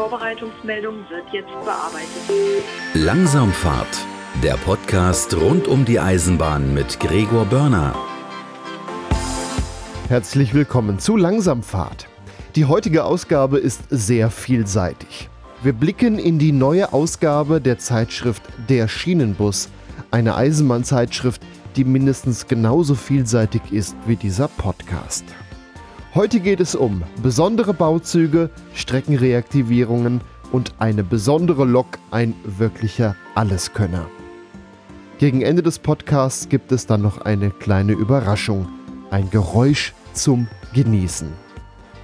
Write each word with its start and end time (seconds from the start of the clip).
Vorbereitungsmeldung 0.00 0.94
wird 1.10 1.30
jetzt 1.30 1.52
bearbeitet. 1.62 2.64
Langsamfahrt, 2.94 4.06
der 4.42 4.54
Podcast 4.54 5.36
rund 5.36 5.68
um 5.68 5.84
die 5.84 6.00
Eisenbahn 6.00 6.72
mit 6.72 6.98
Gregor 7.00 7.44
Börner. 7.44 7.94
Herzlich 10.08 10.54
willkommen 10.54 11.00
zu 11.00 11.18
Langsamfahrt. 11.18 12.08
Die 12.56 12.64
heutige 12.64 13.04
Ausgabe 13.04 13.58
ist 13.58 13.82
sehr 13.90 14.30
vielseitig. 14.30 15.28
Wir 15.62 15.74
blicken 15.74 16.18
in 16.18 16.38
die 16.38 16.52
neue 16.52 16.94
Ausgabe 16.94 17.60
der 17.60 17.76
Zeitschrift 17.76 18.42
Der 18.70 18.88
Schienenbus, 18.88 19.68
eine 20.10 20.34
Eisenbahnzeitschrift, 20.34 21.42
die 21.76 21.84
mindestens 21.84 22.46
genauso 22.46 22.94
vielseitig 22.94 23.60
ist 23.70 23.94
wie 24.06 24.16
dieser 24.16 24.48
Podcast. 24.48 25.26
Heute 26.12 26.40
geht 26.40 26.58
es 26.58 26.74
um 26.74 27.04
besondere 27.22 27.72
Bauzüge, 27.72 28.50
Streckenreaktivierungen 28.74 30.20
und 30.50 30.74
eine 30.80 31.04
besondere 31.04 31.64
Lok, 31.64 31.86
ein 32.10 32.34
wirklicher 32.42 33.14
Alleskönner. 33.36 34.06
Gegen 35.18 35.40
Ende 35.42 35.62
des 35.62 35.78
Podcasts 35.78 36.48
gibt 36.48 36.72
es 36.72 36.84
dann 36.86 37.00
noch 37.00 37.20
eine 37.20 37.50
kleine 37.50 37.92
Überraschung, 37.92 38.68
ein 39.12 39.30
Geräusch 39.30 39.94
zum 40.12 40.48
Genießen. 40.74 41.28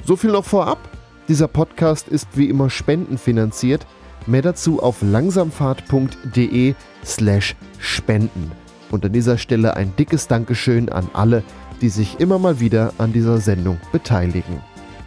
So 0.05 0.15
viel 0.15 0.31
noch 0.31 0.45
vorab. 0.45 0.79
Dieser 1.27 1.49
Podcast 1.49 2.07
ist 2.07 2.29
wie 2.35 2.49
immer 2.49 2.71
spendenfinanziert. 2.71 3.89
Mehr 4.29 4.43
dazu 4.43 4.81
auf 4.81 5.03
langsamfahrt.de 5.03 6.75
slash 7.05 7.57
spenden. 7.81 8.53
Und 8.93 9.05
an 9.05 9.13
dieser 9.13 9.37
Stelle 9.37 9.77
ein 9.77 9.97
dickes 9.97 10.29
Dankeschön 10.29 10.91
an 10.91 11.09
alle, 11.13 11.43
sich 11.81 12.21
immer 12.21 12.39
mal 12.39 12.61
wieder 12.61 12.93
an 12.99 13.13
dieser 13.13 13.39
Sendung 13.39 13.79
beteiligen. 13.93 14.61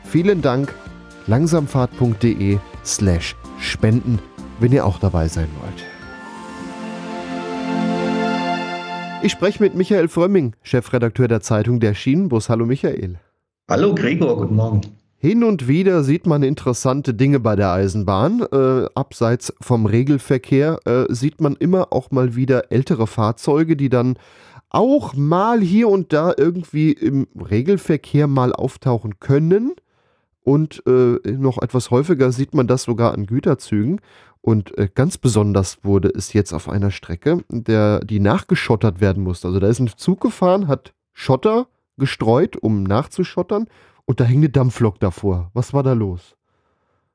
Vielen 0.03 0.41
Dank, 0.41 0.73
langsamfahrt.de 1.27 2.57
slash 2.85 3.35
spenden, 3.59 4.19
wenn 4.59 4.71
ihr 4.71 4.85
auch 4.85 4.99
dabei 4.99 5.27
sein 5.27 5.49
wollt. 5.61 5.83
Ich 9.21 9.33
spreche 9.33 9.61
mit 9.61 9.75
Michael 9.75 10.07
Frömming, 10.07 10.55
Chefredakteur 10.63 11.27
der 11.27 11.41
Zeitung 11.41 11.81
Der 11.81 11.93
Schienenbus. 11.93 12.47
Hallo 12.47 12.65
Michael. 12.65 13.19
Hallo 13.69 13.93
Gregor, 13.93 14.37
guten 14.37 14.55
Morgen. 14.55 14.81
Hin 15.17 15.43
und 15.43 15.67
wieder 15.67 16.05
sieht 16.05 16.25
man 16.25 16.43
interessante 16.43 17.13
Dinge 17.13 17.41
bei 17.41 17.57
der 17.57 17.73
Eisenbahn. 17.73 18.41
Äh, 18.53 18.85
abseits 18.95 19.53
vom 19.59 19.85
Regelverkehr 19.85 20.79
äh, 20.85 21.13
sieht 21.13 21.41
man 21.41 21.57
immer 21.57 21.91
auch 21.91 22.11
mal 22.11 22.37
wieder 22.37 22.71
ältere 22.71 23.05
Fahrzeuge, 23.05 23.75
die 23.75 23.89
dann 23.89 24.17
auch 24.69 25.13
mal 25.15 25.61
hier 25.61 25.89
und 25.89 26.13
da 26.13 26.33
irgendwie 26.37 26.91
im 26.91 27.27
Regelverkehr 27.35 28.27
mal 28.27 28.53
auftauchen 28.53 29.19
können. 29.19 29.73
Und 30.41 30.83
äh, 30.87 31.19
noch 31.31 31.61
etwas 31.61 31.91
häufiger 31.91 32.31
sieht 32.31 32.53
man 32.53 32.67
das 32.67 32.83
sogar 32.83 33.13
an 33.13 33.25
Güterzügen. 33.25 33.99
Und 34.41 34.77
äh, 34.77 34.89
ganz 34.93 35.17
besonders 35.17 35.83
wurde 35.83 36.09
es 36.09 36.33
jetzt 36.33 36.53
auf 36.53 36.69
einer 36.69 36.91
Strecke, 36.91 37.43
der, 37.49 37.99
die 37.99 38.19
nachgeschottert 38.19 39.01
werden 39.01 39.23
musste. 39.23 39.47
Also 39.47 39.59
da 39.59 39.67
ist 39.67 39.79
ein 39.79 39.89
Zug 39.95 40.21
gefahren, 40.21 40.67
hat 40.67 40.93
Schotter 41.13 41.67
gestreut, 41.97 42.55
um 42.55 42.83
nachzuschottern. 42.83 43.67
Und 44.05 44.19
da 44.19 44.23
hing 44.23 44.39
eine 44.39 44.49
Dampflok 44.49 44.99
davor. 44.99 45.51
Was 45.53 45.73
war 45.73 45.83
da 45.83 45.93
los? 45.93 46.35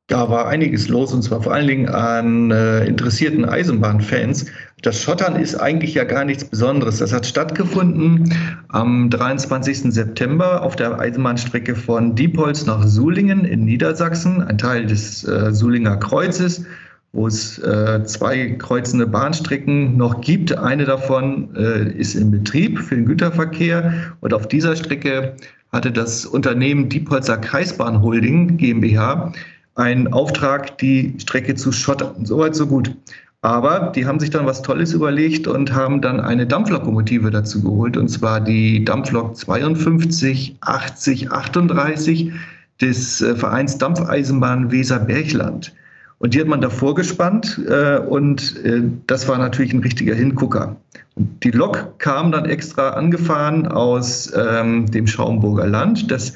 Da 0.08 0.28
war 0.28 0.48
einiges 0.48 0.88
los 0.88 1.14
und 1.14 1.22
zwar 1.22 1.42
vor 1.42 1.54
allen 1.54 1.66
Dingen 1.66 1.88
an 1.88 2.50
äh, 2.50 2.84
interessierten 2.84 3.46
Eisenbahnfans. 3.46 4.44
Das 4.82 5.00
Schottern 5.00 5.36
ist 5.36 5.54
eigentlich 5.54 5.94
ja 5.94 6.04
gar 6.04 6.26
nichts 6.26 6.44
Besonderes. 6.44 6.98
Das 6.98 7.10
hat 7.10 7.24
stattgefunden 7.24 8.30
am 8.68 9.08
23. 9.08 9.94
September 9.94 10.62
auf 10.62 10.76
der 10.76 10.98
Eisenbahnstrecke 10.98 11.74
von 11.74 12.14
Diepholz 12.14 12.66
nach 12.66 12.86
Sulingen 12.86 13.46
in 13.46 13.64
Niedersachsen, 13.64 14.42
ein 14.42 14.58
Teil 14.58 14.84
des 14.84 15.24
äh, 15.24 15.54
Sulinger 15.54 15.96
Kreuzes, 15.96 16.66
wo 17.14 17.26
es 17.26 17.58
äh, 17.60 18.04
zwei 18.04 18.50
kreuzende 18.58 19.06
Bahnstrecken 19.06 19.96
noch 19.96 20.20
gibt. 20.20 20.58
Eine 20.58 20.84
davon 20.84 21.56
äh, 21.56 21.90
ist 21.92 22.14
in 22.14 22.30
Betrieb 22.30 22.78
für 22.78 22.96
den 22.96 23.06
Güterverkehr 23.06 23.94
und 24.20 24.34
auf 24.34 24.48
dieser 24.48 24.76
Strecke 24.76 25.34
hatte 25.72 25.90
das 25.90 26.26
Unternehmen 26.26 26.90
Diepholzer 26.90 27.38
Kreisbahn 27.38 28.02
Holding 28.02 28.58
GmbH 28.58 29.32
einen 29.74 30.12
Auftrag, 30.12 30.78
die 30.78 31.14
Strecke 31.18 31.54
zu 31.54 31.72
schottern. 31.72 32.24
Soweit, 32.24 32.54
so 32.54 32.66
gut. 32.66 32.94
Aber 33.42 33.92
die 33.94 34.06
haben 34.06 34.20
sich 34.20 34.30
dann 34.30 34.46
was 34.46 34.62
Tolles 34.62 34.94
überlegt 34.94 35.46
und 35.46 35.74
haben 35.74 36.00
dann 36.00 36.18
eine 36.18 36.46
Dampflokomotive 36.46 37.30
dazu 37.30 37.62
geholt, 37.62 37.96
und 37.98 38.08
zwar 38.08 38.40
die 38.40 38.82
Dampflok 38.84 39.36
52 39.36 40.56
80 40.62 41.30
38 41.30 42.32
des 42.80 43.20
äh, 43.20 43.36
Vereins 43.36 43.76
Dampfeisenbahn 43.76 44.70
Weser-Bergland. 44.70 45.74
Und 46.18 46.32
die 46.32 46.40
hat 46.40 46.46
man 46.46 46.62
davor 46.62 46.94
gespannt 46.94 47.60
äh, 47.68 47.98
und 47.98 48.64
äh, 48.64 48.82
das 49.06 49.28
war 49.28 49.36
natürlich 49.36 49.74
ein 49.74 49.80
richtiger 49.80 50.14
Hingucker. 50.14 50.76
Und 51.16 51.44
die 51.44 51.50
Lok 51.50 51.98
kam 51.98 52.32
dann 52.32 52.46
extra 52.46 52.90
angefahren 52.90 53.68
aus 53.68 54.32
ähm, 54.34 54.90
dem 54.90 55.06
Schaumburger 55.06 55.66
Land. 55.66 56.10
Das 56.10 56.32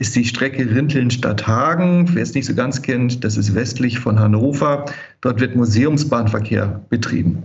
ist 0.00 0.16
die 0.16 0.24
Strecke 0.24 0.74
Rinteln-Stadthagen. 0.74 2.14
Wer 2.14 2.22
es 2.22 2.34
nicht 2.34 2.46
so 2.46 2.54
ganz 2.54 2.80
kennt, 2.80 3.22
das 3.22 3.36
ist 3.36 3.54
westlich 3.54 3.98
von 3.98 4.18
Hannover. 4.18 4.86
Dort 5.20 5.40
wird 5.40 5.54
Museumsbahnverkehr 5.54 6.80
betrieben. 6.88 7.42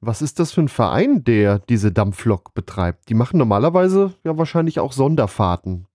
Was 0.00 0.22
ist 0.22 0.40
das 0.40 0.52
für 0.52 0.62
ein 0.62 0.68
Verein, 0.68 1.22
der 1.22 1.58
diese 1.58 1.92
Dampflok 1.92 2.54
betreibt? 2.54 3.10
Die 3.10 3.14
machen 3.14 3.36
normalerweise 3.36 4.14
ja 4.24 4.36
wahrscheinlich 4.38 4.80
auch 4.80 4.92
Sonderfahrten. 4.92 5.86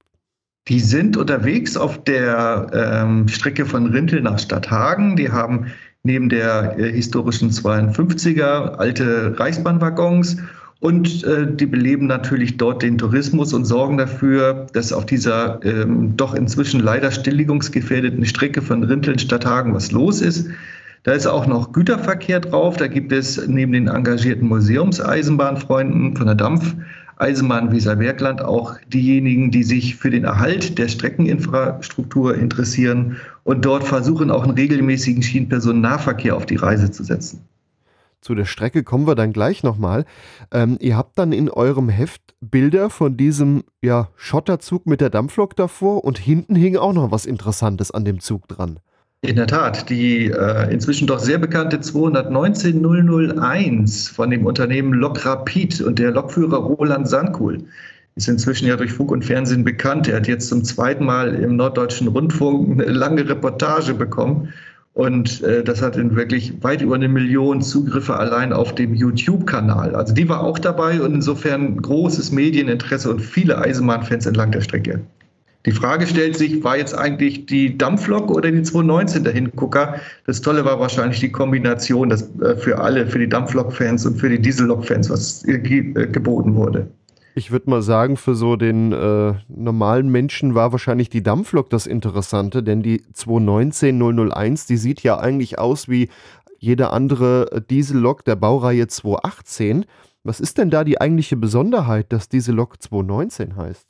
Die 0.67 0.79
sind 0.79 1.17
unterwegs 1.17 1.75
auf 1.77 2.03
der 2.03 2.69
ähm, 2.71 3.27
Strecke 3.27 3.65
von 3.65 3.87
Rintel 3.87 4.21
nach 4.21 4.37
Stadthagen. 4.37 5.15
Die 5.15 5.31
haben 5.31 5.71
neben 6.03 6.29
der 6.29 6.77
äh, 6.77 6.91
historischen 6.91 7.49
52er 7.49 8.75
alte 8.75 9.39
Reichsbahnwaggons 9.39 10.37
und 10.81 11.25
äh, 11.25 11.45
die 11.53 11.65
beleben 11.65 12.07
natürlich 12.07 12.55
dort 12.57 12.81
den 12.81 12.97
Tourismus 12.97 13.53
und 13.53 13.65
sorgen 13.65 13.97
dafür, 13.97 14.67
dass 14.73 14.93
auf 14.93 15.05
dieser 15.05 15.59
ähm, 15.65 16.15
doch 16.15 16.33
inzwischen 16.33 16.79
leider 16.79 17.11
stilllegungsgefährdeten 17.11 18.25
Strecke 18.25 18.61
von 18.61 18.83
Rinteln 18.83 19.19
Stadthagen 19.19 19.73
was 19.73 19.91
los 19.91 20.21
ist. 20.21 20.47
Da 21.03 21.11
ist 21.13 21.27
auch 21.27 21.47
noch 21.47 21.73
Güterverkehr 21.73 22.39
drauf. 22.39 22.77
Da 22.77 22.87
gibt 22.87 23.11
es 23.11 23.45
neben 23.47 23.73
den 23.73 23.87
engagierten 23.87 24.47
Museumseisenbahnfreunden 24.47 26.15
von 26.15 26.27
der 26.27 26.35
Dampfeisenbahn 26.35 27.71
Weser-Werkland 27.73 28.41
auch 28.41 28.77
diejenigen, 28.87 29.51
die 29.51 29.63
sich 29.63 29.97
für 29.97 30.09
den 30.09 30.23
Erhalt 30.23 30.77
der 30.77 30.87
Streckeninfrastruktur 30.87 32.35
interessieren 32.35 33.17
und 33.43 33.65
dort 33.65 33.83
versuchen, 33.83 34.31
auch 34.31 34.43
einen 34.43 34.53
regelmäßigen 34.53 35.23
Schienenpersonennahverkehr 35.23 36.35
auf 36.37 36.45
die 36.45 36.57
Reise 36.57 36.89
zu 36.89 37.03
setzen. 37.03 37.41
Zu 38.21 38.35
der 38.35 38.45
Strecke 38.45 38.83
kommen 38.83 39.07
wir 39.07 39.15
dann 39.15 39.31
gleich 39.31 39.63
nochmal. 39.63 40.05
Ähm, 40.51 40.77
ihr 40.81 40.97
habt 40.97 41.17
dann 41.17 41.31
in 41.31 41.49
eurem 41.49 41.89
Heft 41.89 42.21
Bilder 42.41 42.89
von 42.89 43.15
diesem 43.15 43.63
ja, 43.81 44.09
Schotterzug 44.15 44.85
mit 44.85 45.01
der 45.01 45.09
Dampflok 45.09 45.55
davor 45.55 46.03
und 46.03 46.17
hinten 46.17 46.55
hing 46.55 46.77
auch 46.77 46.93
noch 46.93 47.11
was 47.11 47.25
Interessantes 47.25 47.91
an 47.91 48.05
dem 48.05 48.19
Zug 48.19 48.47
dran. 48.47 48.79
In 49.21 49.35
der 49.35 49.47
Tat, 49.47 49.89
die 49.89 50.27
äh, 50.27 50.71
inzwischen 50.71 51.07
doch 51.07 51.19
sehr 51.19 51.37
bekannte 51.37 51.81
219 51.81 52.81
001 52.81 54.07
von 54.09 54.29
dem 54.29 54.45
Unternehmen 54.45 54.93
Lok 54.93 55.25
Rapid 55.25 55.81
und 55.81 55.99
der 55.99 56.11
Lokführer 56.11 56.57
Roland 56.57 57.07
Sandkuhl 57.07 57.65
ist 58.15 58.29
inzwischen 58.29 58.67
ja 58.67 58.75
durch 58.75 58.93
Funk 58.93 59.11
und 59.11 59.25
Fernsehen 59.25 59.63
bekannt. 59.63 60.07
Er 60.07 60.17
hat 60.17 60.27
jetzt 60.27 60.47
zum 60.47 60.63
zweiten 60.63 61.05
Mal 61.05 61.35
im 61.35 61.55
Norddeutschen 61.55 62.07
Rundfunk 62.07 62.81
eine 62.81 62.91
lange 62.91 63.27
Reportage 63.27 63.93
bekommen 63.93 64.53
und 64.99 65.41
äh, 65.43 65.63
das 65.63 65.81
hat 65.81 65.95
wirklich 65.95 66.61
weit 66.61 66.81
über 66.81 66.95
eine 66.95 67.07
Million 67.07 67.61
Zugriffe 67.61 68.17
allein 68.17 68.51
auf 68.51 68.75
dem 68.75 68.93
YouTube-Kanal. 68.93 69.95
Also 69.95 70.13
die 70.13 70.27
war 70.27 70.43
auch 70.43 70.59
dabei 70.59 70.99
und 70.99 71.13
insofern 71.13 71.81
großes 71.81 72.33
Medieninteresse 72.33 73.09
und 73.09 73.21
viele 73.21 73.57
Eisenbahnfans 73.59 74.25
entlang 74.25 74.51
der 74.51 74.59
Strecke. 74.59 74.99
Die 75.65 75.71
Frage 75.71 76.05
stellt 76.05 76.35
sich, 76.35 76.65
war 76.65 76.77
jetzt 76.77 76.97
eigentlich 76.97 77.45
die 77.45 77.77
Dampflok 77.77 78.29
oder 78.29 78.51
die 78.51 78.61
219 78.61 79.23
der 79.23 79.31
Hingucker? 79.31 80.01
Das 80.25 80.41
Tolle 80.41 80.65
war 80.65 80.81
wahrscheinlich 80.81 81.21
die 81.21 81.31
Kombination, 81.31 82.09
dass 82.09 82.23
äh, 82.41 82.57
für 82.57 82.77
alle, 82.79 83.07
für 83.07 83.19
die 83.19 83.29
Dampflok-Fans 83.29 84.05
und 84.05 84.17
für 84.17 84.27
die 84.27 84.41
Diesellok-Fans 84.41 85.09
was 85.09 85.45
äh, 85.47 85.59
geboten 85.59 86.55
wurde. 86.55 86.87
Ich 87.39 87.51
würde 87.51 87.69
mal 87.69 87.81
sagen, 87.81 88.17
für 88.17 88.35
so 88.35 88.57
den 88.57 88.91
äh, 88.91 89.33
normalen 89.47 90.09
Menschen 90.09 90.55
war 90.55 90.73
wahrscheinlich 90.73 91.09
die 91.09 91.23
Dampflok 91.23 91.69
das 91.69 91.87
Interessante, 91.87 92.63
denn 92.63 92.83
die 92.83 93.01
219 93.13 94.29
001, 94.29 94.65
die 94.65 94.75
sieht 94.75 95.03
ja 95.03 95.17
eigentlich 95.19 95.57
aus 95.57 95.87
wie 95.87 96.09
jede 96.57 96.89
andere 96.91 97.63
Diesellok 97.69 98.25
der 98.25 98.35
Baureihe 98.35 98.87
218. 98.87 99.85
Was 100.25 100.41
ist 100.41 100.57
denn 100.57 100.69
da 100.69 100.83
die 100.83 100.99
eigentliche 100.99 101.37
Besonderheit, 101.37 102.11
dass 102.11 102.27
diese 102.27 102.51
Lok 102.51 102.81
219 102.81 103.55
heißt? 103.55 103.87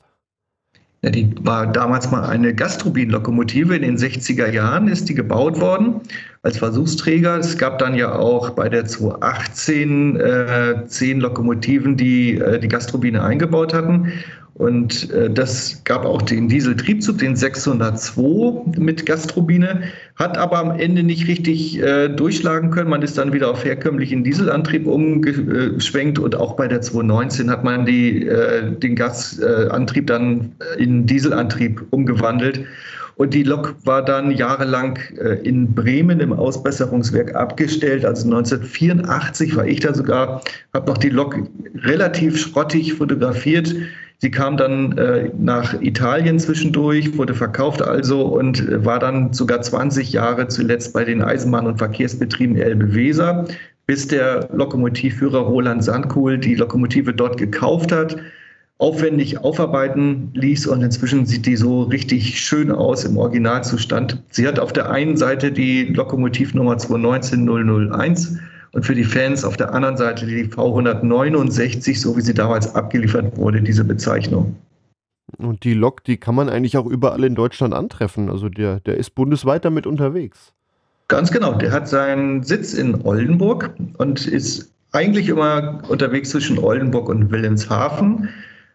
Ja, 1.02 1.08
die 1.08 1.34
war 1.40 1.66
damals 1.66 2.10
mal 2.10 2.26
eine 2.28 2.54
Gasturbinenlokomotive. 2.54 3.74
In 3.74 3.82
den 3.82 3.96
60er 3.96 4.50
Jahren 4.50 4.86
ist 4.86 5.08
die 5.08 5.14
gebaut 5.14 5.58
worden 5.58 6.02
als 6.42 6.58
Versuchsträger. 6.58 7.38
Es 7.38 7.56
gab 7.56 7.78
dann 7.78 7.94
ja 7.94 8.14
auch 8.14 8.50
bei 8.50 8.68
der 8.68 8.84
218 8.84 10.16
äh, 10.16 10.86
zehn 10.86 11.20
Lokomotiven, 11.20 11.96
die 11.96 12.34
äh, 12.36 12.58
die 12.58 12.68
Gasturbine 12.68 13.22
eingebaut 13.22 13.72
hatten. 13.72 14.12
Und 14.54 15.10
äh, 15.10 15.30
das 15.30 15.82
gab 15.84 16.04
auch 16.04 16.22
den 16.22 16.48
Dieseltriebzug, 16.48 17.18
den 17.18 17.34
602 17.34 18.78
mit 18.78 19.06
Gasturbine, 19.06 19.82
hat 20.16 20.36
aber 20.36 20.58
am 20.58 20.78
Ende 20.78 21.02
nicht 21.02 21.26
richtig 21.28 21.80
äh, 21.80 22.08
durchschlagen 22.08 22.70
können. 22.70 22.90
Man 22.90 23.02
ist 23.02 23.16
dann 23.16 23.32
wieder 23.32 23.50
auf 23.50 23.64
herkömmlichen 23.64 24.22
Dieselantrieb 24.22 24.86
umgeschwenkt 24.86 26.18
und 26.18 26.34
auch 26.36 26.56
bei 26.56 26.68
der 26.68 26.82
219 26.82 27.50
hat 27.50 27.64
man 27.64 27.86
die, 27.86 28.26
äh, 28.26 28.70
den 28.72 28.96
Gasantrieb 28.96 30.06
dann 30.06 30.52
in 30.78 31.06
Dieselantrieb 31.06 31.82
umgewandelt. 31.90 32.64
Und 33.20 33.34
die 33.34 33.42
Lok 33.42 33.74
war 33.84 34.02
dann 34.02 34.30
jahrelang 34.30 34.98
äh, 35.18 35.34
in 35.46 35.74
Bremen 35.74 36.20
im 36.20 36.32
Ausbesserungswerk 36.32 37.34
abgestellt. 37.34 38.02
Also 38.02 38.24
1984 38.24 39.56
war 39.56 39.66
ich 39.66 39.80
da 39.80 39.92
sogar, 39.92 40.40
habe 40.72 40.90
noch 40.90 40.96
die 40.96 41.10
Lok 41.10 41.36
relativ 41.82 42.40
schrottig 42.40 42.94
fotografiert. 42.94 43.74
Sie 44.22 44.30
kam 44.30 44.58
dann 44.58 44.98
äh, 44.98 45.30
nach 45.38 45.80
Italien 45.80 46.38
zwischendurch, 46.38 47.16
wurde 47.16 47.34
verkauft 47.34 47.80
also 47.80 48.22
und 48.22 48.68
äh, 48.68 48.84
war 48.84 48.98
dann 48.98 49.32
sogar 49.32 49.62
20 49.62 50.12
Jahre 50.12 50.48
zuletzt 50.48 50.92
bei 50.92 51.04
den 51.04 51.22
Eisenbahn- 51.22 51.66
und 51.66 51.78
Verkehrsbetrieben 51.78 52.56
Elbe-Weser, 52.56 53.46
bis 53.86 54.08
der 54.08 54.48
Lokomotivführer 54.52 55.40
Roland 55.40 55.82
Sandkuhl 55.82 56.36
die 56.38 56.54
Lokomotive 56.54 57.14
dort 57.14 57.38
gekauft 57.38 57.92
hat 57.92 58.16
aufwendig 58.80 59.38
aufarbeiten 59.38 60.30
ließ 60.32 60.66
und 60.66 60.82
inzwischen 60.82 61.26
sieht 61.26 61.44
die 61.44 61.56
so 61.56 61.82
richtig 61.82 62.40
schön 62.40 62.72
aus 62.72 63.04
im 63.04 63.18
Originalzustand. 63.18 64.22
Sie 64.30 64.48
hat 64.48 64.58
auf 64.58 64.72
der 64.72 64.90
einen 64.90 65.18
Seite 65.18 65.52
die 65.52 65.84
Lokomotivnummer 65.84 66.78
219001 66.78 68.38
und 68.72 68.84
für 68.84 68.94
die 68.94 69.04
Fans 69.04 69.44
auf 69.44 69.56
der 69.56 69.74
anderen 69.74 69.96
Seite 69.96 70.26
die 70.26 70.44
V169, 70.44 71.98
so 71.98 72.16
wie 72.16 72.20
sie 72.20 72.34
damals 72.34 72.74
abgeliefert 72.74 73.36
wurde, 73.36 73.60
diese 73.60 73.84
Bezeichnung. 73.84 74.56
Und 75.38 75.64
die 75.64 75.74
Lok, 75.74 76.04
die 76.04 76.16
kann 76.16 76.34
man 76.34 76.48
eigentlich 76.48 76.76
auch 76.76 76.86
überall 76.86 77.24
in 77.24 77.34
Deutschland 77.34 77.74
antreffen. 77.74 78.30
Also 78.30 78.48
der, 78.48 78.80
der 78.80 78.96
ist 78.96 79.14
bundesweit 79.14 79.64
damit 79.64 79.86
unterwegs. 79.86 80.52
Ganz 81.08 81.30
genau. 81.30 81.54
Der 81.54 81.72
hat 81.72 81.88
seinen 81.88 82.42
Sitz 82.42 82.74
in 82.74 83.02
Oldenburg 83.02 83.74
und 83.98 84.26
ist 84.26 84.72
eigentlich 84.92 85.28
immer 85.28 85.82
unterwegs 85.88 86.30
zwischen 86.30 86.58
Oldenburg 86.58 87.08
und 87.08 87.30
Wilhelmshaven 87.30 88.28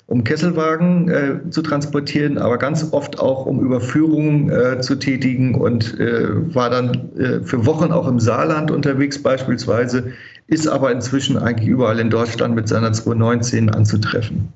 um 0.07 0.23
Kesselwagen 0.23 1.09
äh, 1.09 1.49
zu 1.49 1.61
transportieren, 1.61 2.37
aber 2.37 2.57
ganz 2.57 2.93
oft 2.93 3.19
auch 3.19 3.45
um 3.45 3.59
Überführungen 3.59 4.49
äh, 4.49 4.79
zu 4.79 4.95
tätigen 4.95 5.55
und 5.55 5.99
äh, 5.99 6.53
war 6.53 6.69
dann 6.69 7.15
äh, 7.17 7.41
für 7.41 7.65
Wochen 7.65 7.91
auch 7.91 8.07
im 8.07 8.19
Saarland 8.19 8.69
unterwegs 8.69 9.21
beispielsweise, 9.21 10.11
ist 10.47 10.67
aber 10.67 10.91
inzwischen 10.91 11.37
eigentlich 11.37 11.69
überall 11.69 11.99
in 11.99 12.09
Deutschland 12.09 12.53
mit 12.53 12.67
seiner 12.67 12.93
219 12.93 13.71
anzutreffen. 13.71 14.53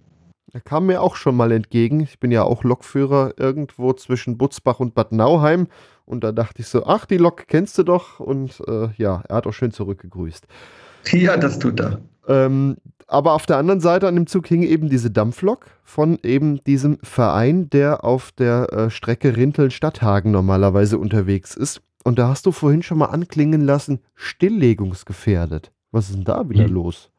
Er 0.51 0.61
kam 0.61 0.87
mir 0.87 1.01
auch 1.01 1.15
schon 1.15 1.35
mal 1.35 1.51
entgegen. 1.51 1.99
Ich 1.99 2.19
bin 2.19 2.31
ja 2.31 2.43
auch 2.43 2.63
Lokführer 2.63 3.33
irgendwo 3.37 3.93
zwischen 3.93 4.37
Butzbach 4.37 4.79
und 4.79 4.95
Bad 4.95 5.11
Nauheim. 5.11 5.67
Und 6.05 6.23
da 6.23 6.31
dachte 6.31 6.61
ich 6.61 6.67
so, 6.67 6.85
ach, 6.85 7.05
die 7.05 7.17
Lok 7.17 7.47
kennst 7.47 7.77
du 7.77 7.83
doch. 7.83 8.19
Und 8.19 8.61
äh, 8.67 8.89
ja, 8.97 9.23
er 9.29 9.35
hat 9.35 9.47
auch 9.47 9.53
schön 9.53 9.71
zurückgegrüßt. 9.71 10.47
Ja, 11.11 11.37
das 11.37 11.59
tut 11.59 11.79
er. 11.79 11.99
Ähm, 12.29 12.77
aber 13.07 13.33
auf 13.33 13.47
der 13.47 13.57
anderen 13.57 13.79
Seite 13.79 14.07
an 14.07 14.15
dem 14.15 14.27
Zug 14.27 14.45
hing 14.47 14.61
eben 14.61 14.87
diese 14.87 15.09
Dampflok 15.09 15.65
von 15.83 16.19
eben 16.21 16.63
diesem 16.63 16.99
Verein, 17.01 17.69
der 17.71 18.03
auf 18.03 18.31
der 18.31 18.71
äh, 18.71 18.89
Strecke 18.91 19.35
Rinteln-Stadthagen 19.35 20.31
normalerweise 20.31 20.99
unterwegs 20.99 21.55
ist. 21.55 21.81
Und 22.03 22.19
da 22.19 22.29
hast 22.29 22.45
du 22.45 22.51
vorhin 22.51 22.83
schon 22.83 22.99
mal 22.99 23.07
anklingen 23.07 23.61
lassen, 23.61 23.99
stilllegungsgefährdet. 24.13 25.71
Was 25.91 26.09
ist 26.09 26.17
denn 26.17 26.23
da 26.23 26.49
wieder 26.49 26.65
hm. 26.65 26.73
los? 26.73 27.09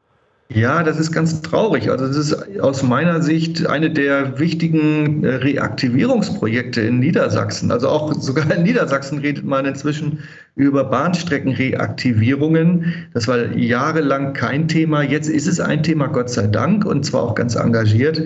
Ja, 0.53 0.83
das 0.83 0.99
ist 0.99 1.13
ganz 1.13 1.41
traurig. 1.41 1.89
Also 1.89 2.07
das 2.07 2.17
ist 2.17 2.59
aus 2.59 2.83
meiner 2.83 3.21
Sicht 3.21 3.65
eine 3.67 3.89
der 3.89 4.37
wichtigen 4.37 5.23
äh, 5.23 5.35
Reaktivierungsprojekte 5.35 6.81
in 6.81 6.99
Niedersachsen. 6.99 7.71
Also 7.71 7.87
auch 7.87 8.13
sogar 8.13 8.53
in 8.53 8.63
Niedersachsen 8.63 9.19
redet 9.19 9.45
man 9.45 9.65
inzwischen 9.65 10.19
über 10.55 10.83
Bahnstreckenreaktivierungen. 10.83 13.07
Das 13.13 13.29
war 13.29 13.55
jahrelang 13.55 14.33
kein 14.33 14.67
Thema. 14.67 15.03
Jetzt 15.03 15.29
ist 15.29 15.47
es 15.47 15.61
ein 15.61 15.83
Thema, 15.83 16.07
Gott 16.07 16.29
sei 16.29 16.47
Dank, 16.47 16.85
und 16.85 17.05
zwar 17.05 17.23
auch 17.23 17.35
ganz 17.35 17.55
engagiert. 17.55 18.21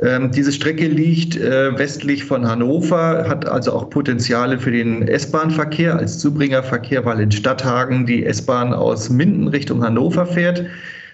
Ähm, 0.00 0.30
diese 0.32 0.52
Strecke 0.52 0.86
liegt 0.86 1.36
äh, 1.36 1.78
westlich 1.78 2.24
von 2.24 2.46
Hannover, 2.46 3.24
hat 3.26 3.48
also 3.48 3.72
auch 3.72 3.88
Potenziale 3.88 4.58
für 4.58 4.70
den 4.70 5.08
S-Bahn-Verkehr 5.08 5.96
als 5.96 6.18
Zubringerverkehr, 6.18 7.06
weil 7.06 7.20
in 7.20 7.30
Stadthagen 7.30 8.04
die 8.04 8.26
S-Bahn 8.26 8.74
aus 8.74 9.08
Minden 9.08 9.48
Richtung 9.48 9.82
Hannover 9.82 10.26
fährt. 10.26 10.66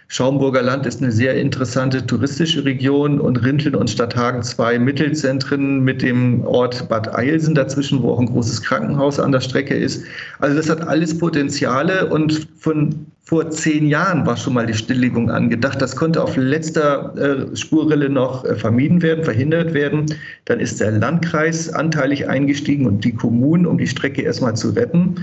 Schaumburger 0.08 0.62
Land 0.62 0.87
ist 0.87 1.03
eine 1.03 1.11
sehr 1.11 1.35
interessante 1.35 2.06
touristische 2.06 2.64
Region 2.64 3.20
und 3.20 3.44
Rinteln 3.44 3.75
und 3.75 3.91
Stadthagen 3.91 4.43
zwei 4.44 4.79
Mittelzentren 4.79 5.81
mit 5.81 6.00
dem 6.00 6.44
Ort 6.44 6.88
Bad 6.88 7.12
Eilsen 7.12 7.56
dazwischen, 7.56 8.03
wo 8.03 8.12
auch 8.12 8.20
ein 8.20 8.26
großes 8.26 8.62
Krankenhaus 8.62 9.19
an 9.19 9.32
der 9.32 9.41
Strecke 9.41 9.75
ist. 9.75 10.05
Also 10.38 10.56
das 10.56 10.70
hat 10.70 10.87
alles 10.87 11.19
Potenziale 11.19 12.08
und 12.08 12.47
von 12.56 13.06
vor 13.29 13.50
zehn 13.50 13.88
Jahren 13.88 14.25
war 14.25 14.37
schon 14.37 14.55
mal 14.55 14.67
die 14.67 14.75
Stilllegung 14.75 15.32
angedacht. 15.32 15.82
Das 15.82 15.97
konnte 15.97 16.23
auf 16.23 16.37
letzter 16.37 17.12
äh, 17.17 17.56
Spurrille 17.56 18.09
noch 18.09 18.44
äh, 18.44 18.55
vermieden 18.55 19.02
werden, 19.02 19.25
verhindert 19.25 19.75
werden. 19.75 20.06
Dann 20.44 20.61
ist 20.61 20.81
der 20.81 20.93
Landkreis 20.93 21.69
anteilig 21.73 22.29
eingestiegen 22.29 22.87
und 22.87 23.05
die 23.05 23.12
Kommunen, 23.12 23.67
um 23.67 23.79
die 23.79 23.88
Strecke 23.88 24.23
erstmal 24.23 24.55
zu 24.55 24.70
retten. 24.70 25.17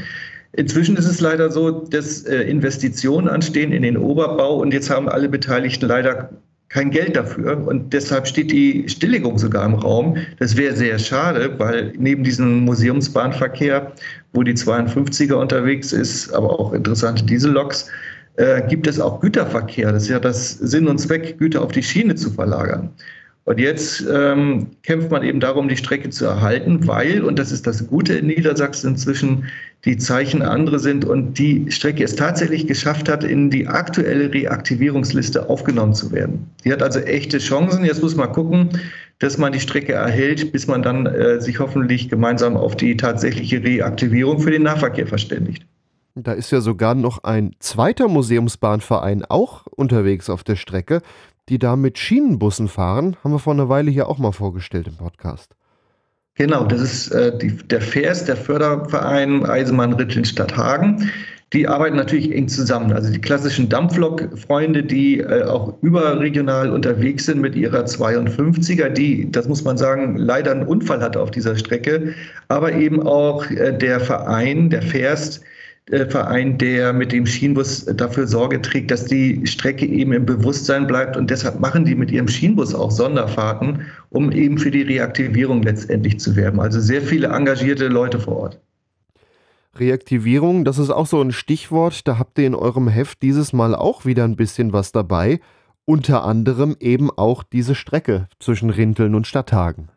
Inzwischen 0.55 0.95
ist 0.97 1.07
es 1.07 1.19
leider 1.19 1.51
so, 1.51 1.71
dass 1.71 2.23
äh, 2.23 2.43
Investitionen 2.43 3.27
anstehen 3.27 3.71
in 3.71 3.81
den 3.81 3.97
Oberbau 3.97 4.57
und 4.57 4.71
jetzt 4.71 4.89
haben 4.89 5.09
alle 5.09 5.27
Beteiligten 5.27 5.87
leider 5.87 6.29
kein 6.69 6.91
Geld 6.91 7.15
dafür 7.15 7.67
und 7.67 7.93
deshalb 7.93 8.27
steht 8.27 8.51
die 8.51 8.87
Stilllegung 8.87 9.37
sogar 9.37 9.65
im 9.65 9.75
Raum. 9.75 10.17
Das 10.39 10.57
wäre 10.57 10.75
sehr 10.75 10.97
schade, 10.99 11.53
weil 11.59 11.93
neben 11.97 12.23
diesem 12.23 12.61
Museumsbahnverkehr, 12.65 13.91
wo 14.33 14.43
die 14.43 14.53
52er 14.53 15.33
unterwegs 15.33 15.91
ist, 15.91 16.31
aber 16.33 16.59
auch 16.59 16.73
interessante 16.73 17.23
Dieselloks, 17.25 17.89
äh, 18.37 18.67
gibt 18.67 18.87
es 18.87 18.99
auch 18.99 19.21
Güterverkehr. 19.21 19.91
Das 19.91 20.03
ist 20.03 20.09
ja 20.09 20.19
das 20.19 20.53
Sinn 20.53 20.87
und 20.87 20.99
Zweck, 20.99 21.37
Güter 21.37 21.61
auf 21.61 21.71
die 21.71 21.83
Schiene 21.83 22.15
zu 22.15 22.31
verlagern. 22.31 22.89
Und 23.45 23.59
jetzt 23.59 24.05
ähm, 24.09 24.67
kämpft 24.83 25.11
man 25.11 25.21
eben 25.21 25.41
darum, 25.41 25.67
die 25.67 25.75
Strecke 25.75 26.09
zu 26.09 26.25
erhalten, 26.25 26.87
weil, 26.87 27.23
und 27.23 27.37
das 27.37 27.51
ist 27.51 27.67
das 27.67 27.87
Gute 27.87 28.13
in 28.13 28.27
Niedersachsen 28.27 28.91
inzwischen, 28.91 29.45
die 29.83 29.97
Zeichen 29.97 30.41
andere 30.41 30.79
sind 30.79 31.03
und 31.03 31.37
die 31.37 31.69
Strecke 31.69 32.05
es 32.05 32.15
tatsächlich 32.15 32.67
geschafft 32.67 33.09
hat, 33.09 33.25
in 33.25 33.49
die 33.49 33.67
aktuelle 33.67 34.33
Reaktivierungsliste 34.33 35.49
aufgenommen 35.49 35.93
zu 35.93 36.13
werden. 36.13 36.49
Die 36.63 36.71
hat 36.71 36.81
also 36.81 36.99
echte 36.99 37.39
Chancen. 37.39 37.83
Jetzt 37.83 38.01
muss 38.01 38.15
man 38.15 38.31
gucken, 38.31 38.69
dass 39.19 39.37
man 39.37 39.51
die 39.51 39.59
Strecke 39.59 39.91
erhält, 39.91 40.53
bis 40.53 40.67
man 40.67 40.81
dann 40.81 41.05
äh, 41.05 41.41
sich 41.41 41.59
hoffentlich 41.59 42.07
gemeinsam 42.07 42.55
auf 42.55 42.77
die 42.77 42.95
tatsächliche 42.95 43.61
Reaktivierung 43.61 44.39
für 44.39 44.51
den 44.51 44.63
Nahverkehr 44.63 45.07
verständigt. 45.07 45.65
Da 46.15 46.31
ist 46.31 46.51
ja 46.51 46.61
sogar 46.61 46.95
noch 46.95 47.23
ein 47.23 47.55
zweiter 47.59 48.07
Museumsbahnverein 48.07 49.25
auch 49.25 49.65
unterwegs 49.67 50.29
auf 50.29 50.43
der 50.43 50.55
Strecke 50.55 51.01
die 51.49 51.59
da 51.59 51.75
mit 51.75 51.97
Schienenbussen 51.97 52.67
fahren, 52.67 53.17
haben 53.23 53.31
wir 53.31 53.39
vor 53.39 53.53
einer 53.53 53.69
Weile 53.69 53.91
hier 53.91 54.07
auch 54.07 54.17
mal 54.17 54.31
vorgestellt 54.31 54.87
im 54.87 54.95
Podcast. 54.95 55.55
Genau, 56.35 56.65
das 56.65 56.81
ist 56.81 57.09
äh, 57.09 57.37
die, 57.37 57.55
der 57.55 57.81
FERS, 57.81 58.25
der 58.25 58.37
Förderverein 58.37 59.45
Eisenbahn 59.45 59.93
Ritteln 59.93 60.25
Stadthagen. 60.25 61.11
Die 61.53 61.67
arbeiten 61.67 61.95
natürlich 61.95 62.31
eng 62.31 62.47
zusammen. 62.47 62.91
Also 62.91 63.11
die 63.11 63.21
klassischen 63.21 63.69
Dampflok-Freunde, 63.69 64.81
die 64.81 65.19
äh, 65.19 65.43
auch 65.43 65.77
überregional 65.83 66.71
unterwegs 66.71 67.25
sind 67.25 67.39
mit 67.39 67.55
ihrer 67.55 67.85
52er, 67.85 68.89
die, 68.89 69.29
das 69.31 69.47
muss 69.47 69.63
man 69.63 69.77
sagen, 69.77 70.17
leider 70.17 70.49
einen 70.51 70.63
Unfall 70.65 71.01
hatte 71.01 71.21
auf 71.21 71.29
dieser 71.29 71.55
Strecke. 71.55 72.15
Aber 72.47 72.73
eben 72.73 73.03
auch 73.03 73.47
äh, 73.51 73.71
der 73.71 73.99
Verein, 73.99 74.71
der 74.71 74.81
FERS, 74.81 75.41
Verein, 75.89 76.57
der 76.57 76.93
mit 76.93 77.11
dem 77.11 77.25
Schienenbus 77.25 77.85
dafür 77.85 78.25
Sorge 78.25 78.61
trägt, 78.61 78.89
dass 78.89 79.05
die 79.05 79.45
Strecke 79.45 79.85
eben 79.85 80.13
im 80.13 80.25
Bewusstsein 80.25 80.87
bleibt. 80.87 81.17
Und 81.17 81.29
deshalb 81.29 81.59
machen 81.59 81.83
die 81.83 81.95
mit 81.95 82.09
ihrem 82.11 82.27
Schienenbus 82.27 82.73
auch 82.73 82.91
Sonderfahrten, 82.91 83.81
um 84.09 84.31
eben 84.31 84.57
für 84.57 84.71
die 84.71 84.83
Reaktivierung 84.83 85.61
letztendlich 85.61 86.19
zu 86.19 86.35
werben. 86.35 86.61
Also 86.61 86.79
sehr 86.79 87.01
viele 87.01 87.27
engagierte 87.27 87.89
Leute 87.89 88.19
vor 88.19 88.37
Ort. 88.37 88.61
Reaktivierung, 89.75 90.65
das 90.65 90.77
ist 90.77 90.91
auch 90.91 91.07
so 91.07 91.19
ein 91.21 91.31
Stichwort. 91.31 92.07
Da 92.07 92.17
habt 92.17 92.37
ihr 92.39 92.47
in 92.47 92.55
eurem 92.55 92.87
Heft 92.87 93.21
dieses 93.21 93.53
Mal 93.53 93.75
auch 93.75 94.05
wieder 94.05 94.23
ein 94.23 94.35
bisschen 94.35 94.71
was 94.71 94.91
dabei. 94.91 95.39
Unter 95.85 96.23
anderem 96.23 96.77
eben 96.79 97.09
auch 97.11 97.43
diese 97.43 97.75
Strecke 97.75 98.27
zwischen 98.39 98.69
Rinteln 98.69 99.15
und 99.15 99.27
Stadthagen. 99.27 99.89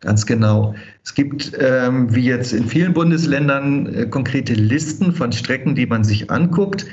Ganz 0.00 0.24
genau. 0.24 0.74
Es 1.04 1.14
gibt, 1.14 1.52
ähm, 1.58 2.14
wie 2.14 2.24
jetzt 2.24 2.52
in 2.52 2.66
vielen 2.66 2.94
Bundesländern, 2.94 3.86
äh, 3.94 4.06
konkrete 4.06 4.54
Listen 4.54 5.12
von 5.12 5.30
Strecken, 5.30 5.74
die 5.74 5.86
man 5.86 6.04
sich 6.04 6.30
anguckt. 6.30 6.86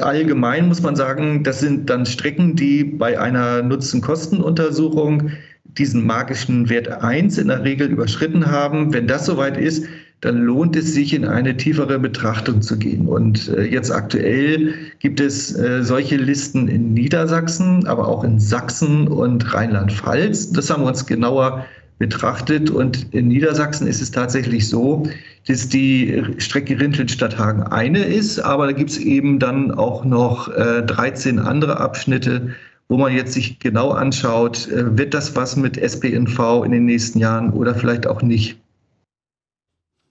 Allgemein 0.00 0.68
muss 0.68 0.82
man 0.82 0.96
sagen, 0.96 1.42
das 1.44 1.60
sind 1.60 1.88
dann 1.90 2.06
Strecken, 2.06 2.56
die 2.56 2.84
bei 2.84 3.18
einer 3.18 3.62
Nutzen-Kosten-Untersuchung 3.62 5.30
diesen 5.78 6.04
magischen 6.04 6.68
Wert 6.68 6.88
1 6.88 7.38
in 7.38 7.48
der 7.48 7.64
Regel 7.64 7.88
überschritten 7.88 8.46
haben. 8.46 8.92
Wenn 8.92 9.06
das 9.06 9.26
soweit 9.26 9.56
ist, 9.56 9.86
dann 10.22 10.38
lohnt 10.38 10.76
es 10.76 10.94
sich, 10.94 11.14
in 11.14 11.24
eine 11.24 11.56
tiefere 11.56 11.98
Betrachtung 11.98 12.62
zu 12.62 12.78
gehen. 12.78 13.06
Und 13.08 13.48
äh, 13.48 13.62
jetzt 13.62 13.90
aktuell 13.90 14.74
gibt 15.00 15.20
es 15.20 15.56
äh, 15.56 15.82
solche 15.82 16.16
Listen 16.16 16.68
in 16.68 16.94
Niedersachsen, 16.94 17.86
aber 17.86 18.06
auch 18.06 18.22
in 18.22 18.38
Sachsen 18.38 19.08
und 19.08 19.52
Rheinland-Pfalz. 19.52 20.52
Das 20.52 20.70
haben 20.70 20.82
wir 20.82 20.88
uns 20.88 21.06
genauer 21.06 21.64
betrachtet. 22.02 22.68
Und 22.68 23.14
in 23.14 23.28
Niedersachsen 23.28 23.86
ist 23.86 24.02
es 24.02 24.10
tatsächlich 24.10 24.68
so, 24.68 25.04
dass 25.46 25.68
die 25.68 26.24
Strecke 26.38 26.78
Rinteln-Stadthagen 26.80 27.62
eine 27.62 28.02
ist, 28.02 28.40
aber 28.40 28.66
da 28.66 28.72
gibt 28.72 28.90
es 28.90 28.98
eben 28.98 29.38
dann 29.38 29.70
auch 29.70 30.04
noch 30.04 30.48
äh, 30.48 30.82
13 30.82 31.38
andere 31.38 31.78
Abschnitte, 31.78 32.56
wo 32.88 32.96
man 32.96 33.14
jetzt 33.14 33.34
sich 33.34 33.60
genau 33.60 33.92
anschaut, 33.92 34.66
äh, 34.68 34.98
wird 34.98 35.14
das 35.14 35.36
was 35.36 35.54
mit 35.56 35.76
SPNV 35.78 36.64
in 36.64 36.72
den 36.72 36.86
nächsten 36.86 37.20
Jahren 37.20 37.52
oder 37.52 37.72
vielleicht 37.72 38.08
auch 38.08 38.20
nicht. 38.20 38.58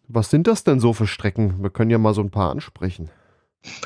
Was 0.08 0.30
sind 0.30 0.48
das 0.48 0.64
denn 0.64 0.80
so 0.80 0.94
für 0.94 1.08
Strecken? 1.08 1.56
Wir 1.62 1.72
können 1.72 1.92
ja 1.92 1.98
mal 1.98 2.14
so 2.14 2.22
ein 2.22 2.32
paar 2.32 2.52
ansprechen. 2.52 3.10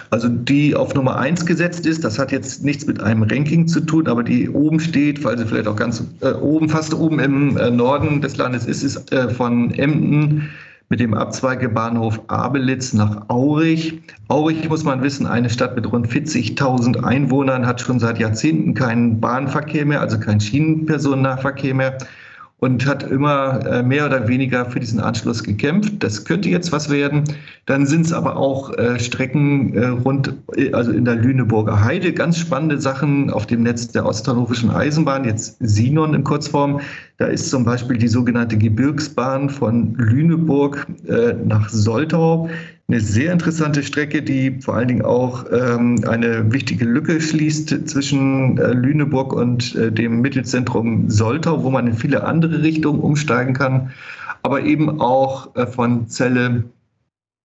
Also 0.10 0.30
die 0.30 0.76
auf 0.76 0.94
Nummer 0.96 1.18
1 1.18 1.46
gesetzt 1.46 1.86
ist, 1.86 2.04
das 2.04 2.18
hat 2.18 2.32
jetzt 2.32 2.64
nichts 2.64 2.86
mit 2.86 3.02
einem 3.02 3.24
Ranking 3.24 3.68
zu 3.68 3.82
tun, 3.82 4.08
aber 4.08 4.24
die 4.24 4.50
oben 4.50 4.80
steht, 4.80 5.24
weil 5.24 5.38
sie 5.38 5.46
vielleicht 5.46 5.68
auch 5.68 5.76
ganz 5.76 6.04
äh, 6.22 6.32
oben, 6.32 6.70
fast 6.70 6.94
oben 6.94 7.20
im 7.20 7.58
äh, 7.58 7.70
Norden 7.70 8.22
des 8.22 8.38
Landes 8.38 8.66
ist, 8.66 8.84
ist 8.84 9.12
äh, 9.12 9.30
von 9.30 9.72
Emden 9.72 10.50
mit 10.90 11.00
dem 11.00 11.14
Abzweigebahnhof 11.14 12.22
Abelitz 12.28 12.94
nach 12.94 13.28
Aurich. 13.30 14.00
Aurich 14.28 14.70
muss 14.70 14.84
man 14.84 15.02
wissen, 15.02 15.26
eine 15.26 15.50
Stadt 15.50 15.76
mit 15.76 15.92
rund 15.92 16.08
40.000 16.08 17.04
Einwohnern 17.04 17.66
hat 17.66 17.82
schon 17.82 18.00
seit 18.00 18.20
Jahrzehnten 18.20 18.76
keinen 18.76 19.20
Bahnverkehr 19.20 19.86
mehr, 19.86 20.02
also 20.02 20.20
keinen 20.20 20.40
Schienenpersonennahverkehr 20.40 21.74
mehr 21.74 21.98
und 22.60 22.86
hat 22.86 23.04
immer 23.04 23.66
äh, 23.66 23.84
mehr 23.84 24.06
oder 24.06 24.28
weniger 24.28 24.66
für 24.66 24.80
diesen 24.80 25.00
Anschluss 25.00 25.44
gekämpft. 25.44 25.96
Das 26.00 26.24
könnte 26.24 26.50
jetzt 26.50 26.72
was 26.72 26.90
werden. 26.90 27.24
Dann 27.66 27.86
sind 27.86 28.06
es 28.06 28.14
aber 28.14 28.38
auch 28.38 28.76
äh, 28.78 28.98
Strecken 29.00 29.74
äh, 29.76 29.88
rund, 29.88 30.34
also 30.72 30.92
in 30.92 31.04
der 31.06 31.16
Lüneburger 31.16 31.84
Heide, 31.84 32.14
ganz 32.14 32.38
spannende 32.38 32.80
Sachen 32.80 33.30
auf 33.30 33.46
dem 33.46 33.64
Netz 33.64 33.90
der 33.90 34.06
Osthannovischen 34.06 34.72
Eisenbahn, 34.72 35.26
jetzt 35.26 35.58
Sinon 35.60 36.14
in 36.14 36.24
Kurzform. 36.24 36.80
Da 37.18 37.26
ist 37.26 37.50
zum 37.50 37.64
Beispiel 37.64 37.98
die 37.98 38.10
sogenannte 38.10 38.58
Gebirgsbahn 38.58 39.50
von 39.50 39.96
Lüneburg 39.96 40.86
nach 41.46 41.70
Soltau. 41.70 42.50
Eine 42.88 43.00
sehr 43.00 43.32
interessante 43.32 43.82
Strecke, 43.82 44.22
die 44.22 44.62
vor 44.62 44.76
allen 44.76 44.88
Dingen 44.88 45.02
auch 45.02 45.46
ähm, 45.52 46.04
eine 46.08 46.54
wichtige 46.54 46.86
Lücke 46.86 47.20
schließt 47.20 47.90
zwischen 47.90 48.60
äh, 48.60 48.74
Lüneburg 48.74 49.34
und 49.34 49.74
äh, 49.74 49.92
dem 49.92 50.22
Mittelzentrum 50.22 51.10
Soltau, 51.10 51.64
wo 51.64 51.72
man 51.72 51.88
in 51.88 51.94
viele 51.96 52.24
andere 52.24 52.62
Richtungen 52.62 53.00
umsteigen 53.00 53.56
kann, 53.56 53.92
aber 54.44 54.62
eben 54.62 55.02
auch 55.02 55.56
äh, 55.56 55.66
von 55.66 56.08
Celle 56.10 56.66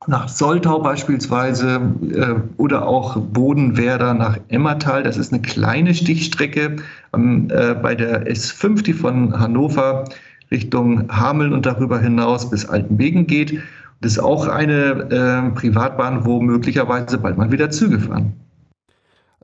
nach 0.06 0.28
Soltau 0.28 0.80
beispielsweise 0.80 1.80
äh, 2.12 2.34
oder 2.56 2.86
auch 2.86 3.16
Bodenwerder 3.18 4.14
nach 4.14 4.38
Emmertal. 4.48 5.02
Das 5.02 5.16
ist 5.16 5.32
eine 5.32 5.42
kleine 5.42 5.94
Stichstrecke 5.94 6.76
ähm, 7.14 7.48
äh, 7.50 7.74
bei 7.74 7.94
der 7.94 8.26
S5, 8.26 8.82
die 8.82 8.94
von 8.94 9.38
Hannover 9.38 10.04
Richtung 10.50 11.10
Hameln 11.10 11.52
und 11.52 11.66
darüber 11.66 12.00
hinaus 12.00 12.48
bis 12.48 12.64
Altenbeken 12.64 13.26
geht. 13.26 13.60
Das 14.00 14.12
ist 14.12 14.18
auch 14.18 14.48
eine 14.48 15.10
äh, 15.10 15.54
Privatbahn, 15.54 16.24
wo 16.24 16.40
möglicherweise 16.40 17.18
bald 17.18 17.36
mal 17.36 17.52
wieder 17.52 17.70
Züge 17.70 18.00
fahren. 18.00 18.32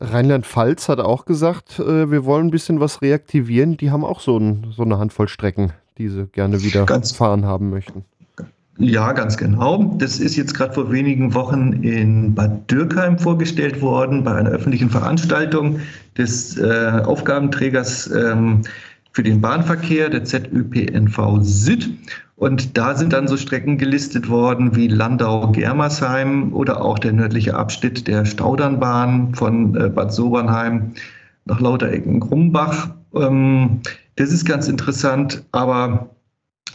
Rheinland-Pfalz 0.01 0.89
hat 0.89 1.01
auch 1.01 1.27
gesagt, 1.27 1.79
äh, 1.79 2.11
wir 2.11 2.25
wollen 2.25 2.47
ein 2.47 2.51
bisschen 2.51 2.81
was 2.81 3.03
reaktivieren. 3.03 3.77
Die 3.77 3.91
haben 3.91 4.05
auch 4.05 4.21
so, 4.21 4.39
ein, 4.39 4.69
so 4.75 4.83
eine 4.83 4.99
Handvoll 4.99 5.29
Strecken, 5.29 5.73
die 5.99 6.09
sie 6.09 6.27
gerne 6.27 6.63
wieder 6.63 6.87
ganz, 6.87 7.13
fahren 7.13 7.45
haben 7.45 7.71
möchten. 7.71 8.05
Ja, 8.78 9.12
ganz 9.12 9.38
genau. 9.38 9.97
Das 9.99 10.21
ist 10.21 10.37
jetzt 10.37 10.54
gerade 10.54 10.75
vor 10.75 10.92
wenigen 10.92 11.33
Wochen 11.33 11.73
in 11.83 12.35
Bad 12.35 12.71
Dürkheim 12.71 13.18
vorgestellt 13.18 13.80
worden 13.80 14.23
bei 14.23 14.35
einer 14.35 14.50
öffentlichen 14.50 14.90
Veranstaltung 14.90 15.80
des 16.18 16.59
äh, 16.59 17.00
Aufgabenträgers 17.04 18.11
ähm, 18.11 18.62
für 19.12 19.23
den 19.23 19.40
Bahnverkehr, 19.40 20.11
der 20.11 20.25
ZÖPNV 20.25 21.38
Süd. 21.40 21.88
Und 22.37 22.76
da 22.76 22.95
sind 22.95 23.14
dann 23.14 23.28
so 23.28 23.38
Strecken 23.38 23.78
gelistet 23.78 24.28
worden 24.28 24.76
wie 24.76 24.88
Landau-Germersheim 24.88 26.52
oder 26.52 26.83
auch 26.83 26.99
der 26.99 27.14
nördliche 27.14 27.54
Abschnitt 27.54 28.06
der 28.06 28.26
Staudernbahn 28.26 29.35
von 29.35 29.75
äh, 29.75 29.88
Bad 29.88 30.12
Sobernheim 30.12 30.92
nach 31.47 31.61
Lauterecken-Grumbach. 31.61 32.90
Ähm, 33.14 33.80
das 34.16 34.33
ist 34.33 34.45
ganz 34.45 34.68
interessant, 34.68 35.45
aber 35.52 36.11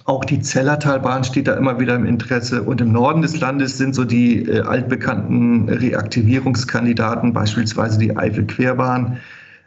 auch 0.06 0.26
die 0.26 0.40
Zellertalbahn 0.40 1.24
steht 1.24 1.48
da 1.48 1.54
immer 1.54 1.80
wieder 1.80 1.96
im 1.96 2.06
Interesse. 2.06 2.64
Und 2.64 2.82
im 2.82 2.92
Norden 2.92 3.22
des 3.22 3.40
Landes 3.40 3.78
sind 3.78 3.96
so 3.96 4.04
die 4.04 4.48
äh, 4.48 4.62
altbekannten 4.62 5.70
Reaktivierungskandidaten, 5.70 7.34
beispielsweise 7.34 8.00
die 8.00 8.16
Eifel-Querbahn, 8.16 9.18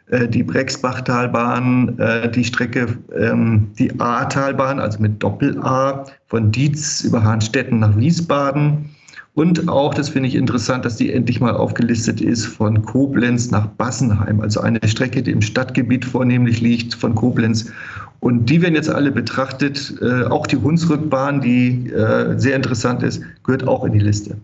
äh, 0.07 0.27
die 0.27 0.43
Brexbachtalbahn, 0.43 1.97
äh, 1.99 2.29
die 2.29 2.43
Strecke, 2.43 2.87
ähm, 3.17 3.71
die 3.79 3.99
A-Talbahn, 3.99 4.79
also 4.79 5.01
mit 5.01 5.23
Doppel-A 5.23 6.05
von 6.27 6.51
Dietz 6.51 7.01
über 7.01 7.23
Hahnstetten 7.23 7.79
nach 7.79 7.97
Wiesbaden. 7.97 8.89
Und 9.35 9.67
auch, 9.67 9.93
das 9.93 10.07
finde 10.09 10.29
ich 10.29 10.35
interessant, 10.35 10.85
dass 10.85 10.95
die 10.95 11.11
endlich 11.11 11.41
mal 11.41 11.55
aufgelistet 11.55 12.21
ist 12.21 12.45
von 12.45 12.83
Koblenz 12.83 13.51
nach 13.51 13.67
Bassenheim, 13.67 14.39
also 14.39 14.61
eine 14.61 14.79
Strecke, 14.87 15.21
die 15.21 15.31
im 15.31 15.41
Stadtgebiet 15.41 16.05
vornehmlich 16.05 16.61
liegt 16.61 16.95
von 16.95 17.15
Koblenz. 17.15 17.69
Und 18.19 18.49
die 18.49 18.61
werden 18.61 18.75
jetzt 18.75 18.89
alle 18.89 19.11
betrachtet. 19.11 19.95
Äh, 20.01 20.25
auch 20.25 20.47
die 20.47 20.57
Hunsrückbahn, 20.57 21.41
die 21.41 21.91
sehr 22.37 22.55
interessant 22.55 23.03
ist, 23.03 23.21
gehört 23.43 23.67
auch 23.67 23.83
in 23.85 23.93
die 23.93 23.99
Liste. 23.99 24.37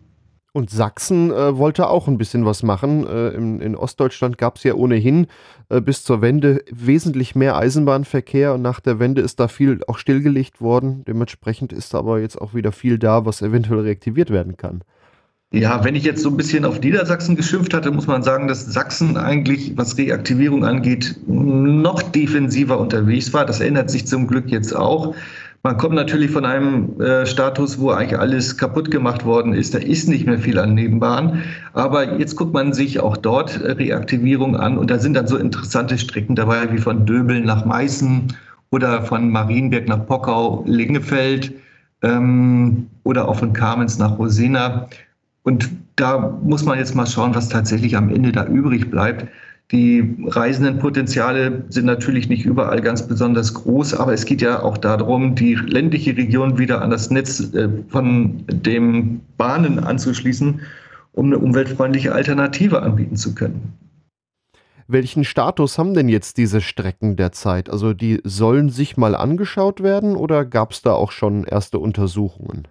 Und 0.54 0.70
Sachsen 0.70 1.32
äh, 1.32 1.58
wollte 1.58 1.88
auch 1.88 2.10
ein 2.10 2.18
bisschen 2.18 2.46
was 2.46 2.62
machen. 2.62 3.08
Äh, 3.08 3.30
in, 3.30 3.62
in, 3.62 3.76
Ostdeutschland 3.76 4.38
gab 4.38 4.58
es 4.58 4.64
ja 4.64 4.74
ohnehin 4.74 5.28
äh, 5.70 5.80
bis 5.80 6.04
zur 6.04 6.22
Wende 6.22 6.62
wesentlich 6.70 7.36
mehr 7.36 7.56
Eisenbahnverkehr 7.56 8.54
und 8.54 8.62
nach 8.62 8.82
der 8.82 9.00
Wende 9.00 9.22
ist 9.22 9.40
da 9.40 9.48
viel 9.48 9.80
auch 9.88 9.98
stillgelegt 9.98 10.60
worden. 10.60 11.06
Dementsprechend 11.08 11.72
ist 11.72 11.96
aber 11.96 12.20
jetzt 12.20 12.42
auch 12.42 12.54
wieder 12.54 12.74
viel 12.74 13.00
da, 13.00 13.26
was 13.26 13.42
eventuell 13.42 13.80
reaktiviert 13.80 14.30
werden 14.30 14.58
kann. 14.58 14.82
Ja, 15.54 15.84
wenn 15.84 15.96
ich 15.96 16.06
jetzt 16.06 16.24
so 16.24 16.30
ein 16.30 16.38
bisschen 16.38 16.64
auf 16.64 16.80
Niedersachsen 16.80 17.36
geschimpft 17.36 17.74
hatte, 17.74 17.92
muss 17.92 18.08
man 18.08 18.24
sagen, 18.24 18.48
dass 18.48 18.66
Sachsen 18.66 19.18
eigentlich, 19.18 19.74
was 19.76 19.98
Reaktivierung 19.98 20.64
angeht, 20.64 21.18
noch 21.28 22.02
defensiver 22.02 22.80
unterwegs 22.80 23.34
war. 23.34 23.46
Das 23.46 23.60
ändert 23.60 23.90
sich 23.90 24.08
zum 24.08 24.28
Glück 24.28 24.50
jetzt 24.50 24.74
auch. 24.74 25.14
Man 25.64 25.76
kommt 25.76 25.96
natürlich 25.96 26.32
von 26.32 26.46
einem 26.46 27.00
äh, 27.02 27.26
Status, 27.26 27.78
wo 27.80 27.92
eigentlich 27.92 28.18
alles 28.18 28.58
kaputt 28.58 28.92
gemacht 28.92 29.26
worden 29.26 29.54
ist. 29.54 29.74
Da 29.74 29.80
ist 29.80 30.08
nicht 30.08 30.26
mehr 30.26 30.40
viel 30.40 30.58
an 30.58 30.74
Nebenbahn. 30.74 31.44
Aber 31.74 32.18
jetzt 32.18 32.38
guckt 32.38 32.54
man 32.54 32.72
sich 32.72 33.02
auch 33.02 33.18
dort 33.18 33.62
äh, 33.62 33.74
Reaktivierung 33.74 34.56
an 34.56 34.78
und 34.78 34.90
da 34.90 35.00
sind 35.00 35.16
dann 35.16 35.28
so 35.28 35.36
interessante 35.36 35.98
Strecken 35.98 36.36
dabei 36.36 36.72
wie 36.72 36.80
von 36.80 37.06
Döbeln 37.06 37.44
nach 37.44 37.66
Meißen 37.66 38.34
oder 38.72 39.04
von 39.04 39.30
Marienberg 39.30 39.90
nach 39.90 40.08
Pockau, 40.08 40.64
Lingefeld 40.66 41.52
ähm, 42.04 42.88
oder 43.04 43.28
auch 43.28 43.36
von 43.36 43.52
Kamenz 43.52 43.98
nach 43.98 44.18
Rosena. 44.18 44.88
Und 45.44 45.70
da 45.96 46.40
muss 46.44 46.66
man 46.66 46.78
jetzt 46.78 46.96
mal 46.96 47.06
schauen, 47.06 47.36
was 47.36 47.50
tatsächlich 47.50 47.98
am 47.98 48.10
Ende 48.10 48.32
da 48.32 48.46
übrig 48.46 48.90
bleibt. 48.90 49.28
Die 49.72 50.18
Reisendenpotenziale 50.28 51.64
sind 51.70 51.86
natürlich 51.86 52.28
nicht 52.28 52.46
überall 52.46 52.82
ganz 52.82 53.08
besonders 53.08 53.54
groß, 53.54 53.94
aber 53.94 54.14
es 54.14 54.26
geht 54.26 54.42
ja 54.42 54.62
auch 54.62 54.78
darum, 54.78 55.34
die 55.36 55.56
ländliche 55.56 56.16
Region 56.18 56.58
wieder 56.58 56.82
an 56.82 56.90
das 56.90 57.10
Netz 57.10 57.54
äh, 57.54 57.70
von 57.88 58.44
den 58.48 59.22
Bahnen 59.38 59.80
anzuschließen, 59.80 60.60
um 61.14 61.26
eine 61.28 61.40
umweltfreundliche 61.40 62.14
Alternative 62.14 62.82
anbieten 62.82 63.16
zu 63.16 63.34
können. 63.34 63.74
Welchen 64.88 65.24
Status 65.24 65.78
haben 65.78 65.94
denn 65.94 66.10
jetzt 66.10 66.38
diese 66.38 66.60
Strecken 66.60 67.16
derzeit? 67.16 67.70
Also 67.70 67.94
die 67.94 68.20
sollen 68.26 68.68
sich 68.68 68.98
mal 68.98 69.16
angeschaut 69.16 69.82
werden 69.82 70.18
oder 70.18 70.44
gab 70.44 70.72
es 70.72 70.82
da 70.82 70.92
auch 70.92 71.14
schon 71.14 71.46
erste 71.46 71.80
Untersuchungen? 71.80 72.68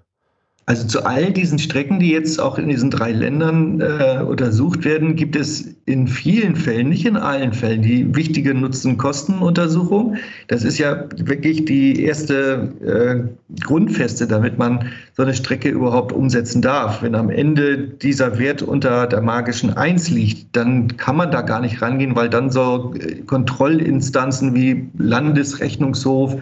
Also 0.70 0.86
zu 0.86 1.04
all 1.04 1.32
diesen 1.32 1.58
Strecken, 1.58 1.98
die 1.98 2.12
jetzt 2.12 2.40
auch 2.40 2.56
in 2.56 2.68
diesen 2.68 2.92
drei 2.92 3.10
Ländern 3.10 3.80
äh, 3.80 4.22
untersucht 4.22 4.84
werden, 4.84 5.16
gibt 5.16 5.34
es 5.34 5.74
in 5.86 6.06
vielen 6.06 6.54
Fällen, 6.54 6.90
nicht 6.90 7.04
in 7.04 7.16
allen 7.16 7.52
Fällen, 7.52 7.82
die 7.82 8.14
wichtige 8.14 8.54
Nutzen-Kosten-Untersuchung. 8.54 10.14
Das 10.46 10.62
ist 10.62 10.78
ja 10.78 11.06
wirklich 11.16 11.64
die 11.64 12.04
erste 12.04 12.72
äh, 12.86 13.60
Grundfeste, 13.64 14.28
damit 14.28 14.58
man 14.58 14.84
so 15.16 15.24
eine 15.24 15.34
Strecke 15.34 15.70
überhaupt 15.70 16.12
umsetzen 16.12 16.62
darf. 16.62 17.02
Wenn 17.02 17.16
am 17.16 17.30
Ende 17.30 17.76
dieser 17.76 18.38
Wert 18.38 18.62
unter 18.62 19.08
der 19.08 19.22
magischen 19.22 19.76
Eins 19.76 20.08
liegt, 20.08 20.54
dann 20.54 20.96
kann 20.96 21.16
man 21.16 21.32
da 21.32 21.42
gar 21.42 21.60
nicht 21.62 21.82
rangehen, 21.82 22.14
weil 22.14 22.28
dann 22.28 22.48
so 22.48 22.94
äh, 22.94 23.22
Kontrollinstanzen 23.22 24.54
wie 24.54 24.88
Landesrechnungshof 24.96 26.34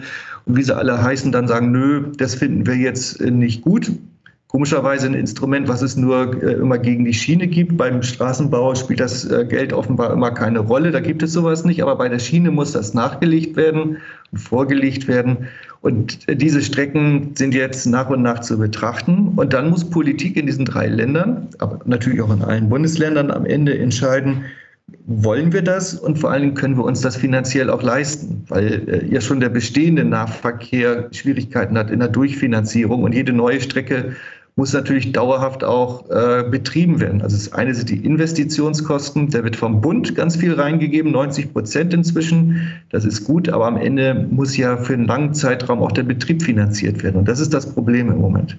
und 0.45 0.55
wie 0.55 0.61
sie 0.61 0.77
alle 0.77 1.01
heißen, 1.01 1.31
dann 1.31 1.47
sagen, 1.47 1.71
nö, 1.71 2.11
das 2.17 2.35
finden 2.35 2.67
wir 2.67 2.75
jetzt 2.75 3.19
äh, 3.21 3.31
nicht 3.31 3.63
gut 3.63 3.91
komischerweise 4.49 5.05
ein 5.05 5.13
Instrument, 5.13 5.67
was 5.67 5.83
es 5.83 5.95
nur 5.95 6.43
äh, 6.43 6.53
immer 6.53 6.79
gegen 6.79 7.05
die 7.05 7.13
Schiene 7.13 7.47
gibt. 7.47 7.77
Beim 7.77 8.01
Straßenbau 8.01 8.73
spielt 8.75 8.99
das 8.99 9.23
äh, 9.25 9.45
Geld 9.45 9.73
offenbar 9.73 10.11
immer 10.11 10.31
keine 10.31 10.59
Rolle. 10.59 10.91
Da 10.91 10.99
gibt 10.99 11.21
es 11.23 11.33
sowas 11.33 11.63
nicht. 11.65 11.81
Aber 11.83 11.95
bei 11.95 12.09
der 12.09 12.19
Schiene 12.19 12.49
muss 12.49 12.71
das 12.71 12.93
nachgelegt 12.93 13.55
werden. 13.55 13.97
vorgelegt 14.33 15.07
werden. 15.07 15.47
Und 15.81 16.27
diese 16.29 16.61
Strecken 16.61 17.31
sind 17.35 17.53
jetzt 17.53 17.85
nach 17.85 18.09
und 18.09 18.23
nach 18.23 18.39
zu 18.39 18.57
betrachten. 18.57 19.33
Und 19.35 19.53
dann 19.53 19.69
muss 19.69 19.87
Politik 19.87 20.35
in 20.35 20.47
diesen 20.47 20.65
drei 20.65 20.87
Ländern, 20.87 21.47
aber 21.59 21.79
natürlich 21.85 22.21
auch 22.21 22.33
in 22.33 22.41
allen 22.41 22.69
Bundesländern 22.69 23.31
am 23.31 23.45
Ende 23.45 23.77
entscheiden, 23.77 24.45
wollen 25.05 25.53
wir 25.53 25.61
das 25.61 25.93
und 25.93 26.17
vor 26.17 26.31
allen 26.31 26.41
Dingen 26.41 26.53
können 26.55 26.75
wir 26.75 26.83
uns 26.83 27.01
das 27.01 27.15
finanziell 27.15 27.69
auch 27.69 27.83
leisten, 27.83 28.43
weil 28.47 28.89
äh, 28.89 29.05
ja 29.13 29.21
schon 29.21 29.39
der 29.39 29.49
bestehende 29.49 30.03
Nahverkehr 30.03 31.09
Schwierigkeiten 31.11 31.77
hat 31.77 31.91
in 31.91 31.99
der 31.99 32.07
Durchfinanzierung 32.09 33.03
und 33.03 33.13
jede 33.13 33.31
neue 33.31 33.61
Strecke 33.61 34.15
muss 34.55 34.73
natürlich 34.73 35.11
dauerhaft 35.11 35.63
auch 35.63 36.09
äh, 36.09 36.43
betrieben 36.49 36.99
werden. 36.99 37.21
Also 37.21 37.37
das 37.37 37.53
eine 37.53 37.73
sind 37.73 37.89
die 37.89 38.03
Investitionskosten, 38.03 39.29
da 39.29 39.43
wird 39.43 39.55
vom 39.55 39.81
Bund 39.81 40.15
ganz 40.15 40.35
viel 40.35 40.53
reingegeben, 40.53 41.11
90 41.11 41.53
Prozent 41.53 41.93
inzwischen. 41.93 42.71
Das 42.89 43.05
ist 43.05 43.23
gut, 43.23 43.49
aber 43.49 43.67
am 43.67 43.77
Ende 43.77 44.27
muss 44.29 44.57
ja 44.57 44.77
für 44.77 44.93
einen 44.93 45.07
langen 45.07 45.33
Zeitraum 45.33 45.81
auch 45.81 45.91
der 45.91 46.03
Betrieb 46.03 46.43
finanziert 46.43 47.03
werden. 47.03 47.17
Und 47.17 47.27
das 47.27 47.39
ist 47.39 47.53
das 47.53 47.73
Problem 47.73 48.11
im 48.11 48.19
Moment. 48.19 48.57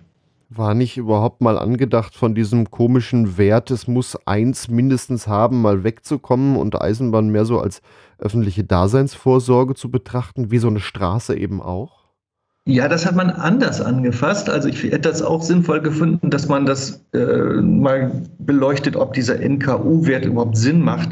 War 0.53 0.75
nicht 0.75 0.97
überhaupt 0.97 1.43
mal 1.43 1.57
angedacht, 1.57 2.17
von 2.17 2.35
diesem 2.35 2.73
komischen 2.73 3.39
Wert, 3.39 3.71
es 3.71 3.87
muss 3.87 4.19
eins 4.27 4.69
mindestens 4.69 5.29
haben, 5.29 5.63
mal 5.63 5.85
wegzukommen 5.85 6.57
und 6.57 6.81
Eisenbahn 6.81 7.29
mehr 7.29 7.45
so 7.45 7.61
als 7.61 7.83
öffentliche 8.19 8.65
Daseinsvorsorge 8.65 9.75
zu 9.75 9.91
betrachten, 9.91 10.51
wie 10.51 10.59
so 10.59 10.67
eine 10.67 10.81
Straße 10.81 11.37
eben 11.37 11.63
auch? 11.63 12.00
Ja, 12.67 12.89
das 12.89 13.07
hat 13.07 13.17
man 13.17 13.31
anders 13.31 13.81
angefasst. 13.81 14.51
Also 14.51 14.69
ich 14.69 14.83
hätte 14.83 15.01
das 15.01 15.23
auch 15.23 15.43
sinnvoll 15.43 15.81
gefunden, 15.81 16.31
dass 16.31 16.47
man 16.47 16.67
das 16.67 17.05
äh, 17.15 17.61
mal 17.63 18.23
beleuchtet, 18.39 18.97
ob 18.97 19.15
dieser 19.15 19.41
NKU-Wert 19.41 20.27
überhaupt 20.27 20.57
Sinn 20.57 20.81
macht, 20.81 21.09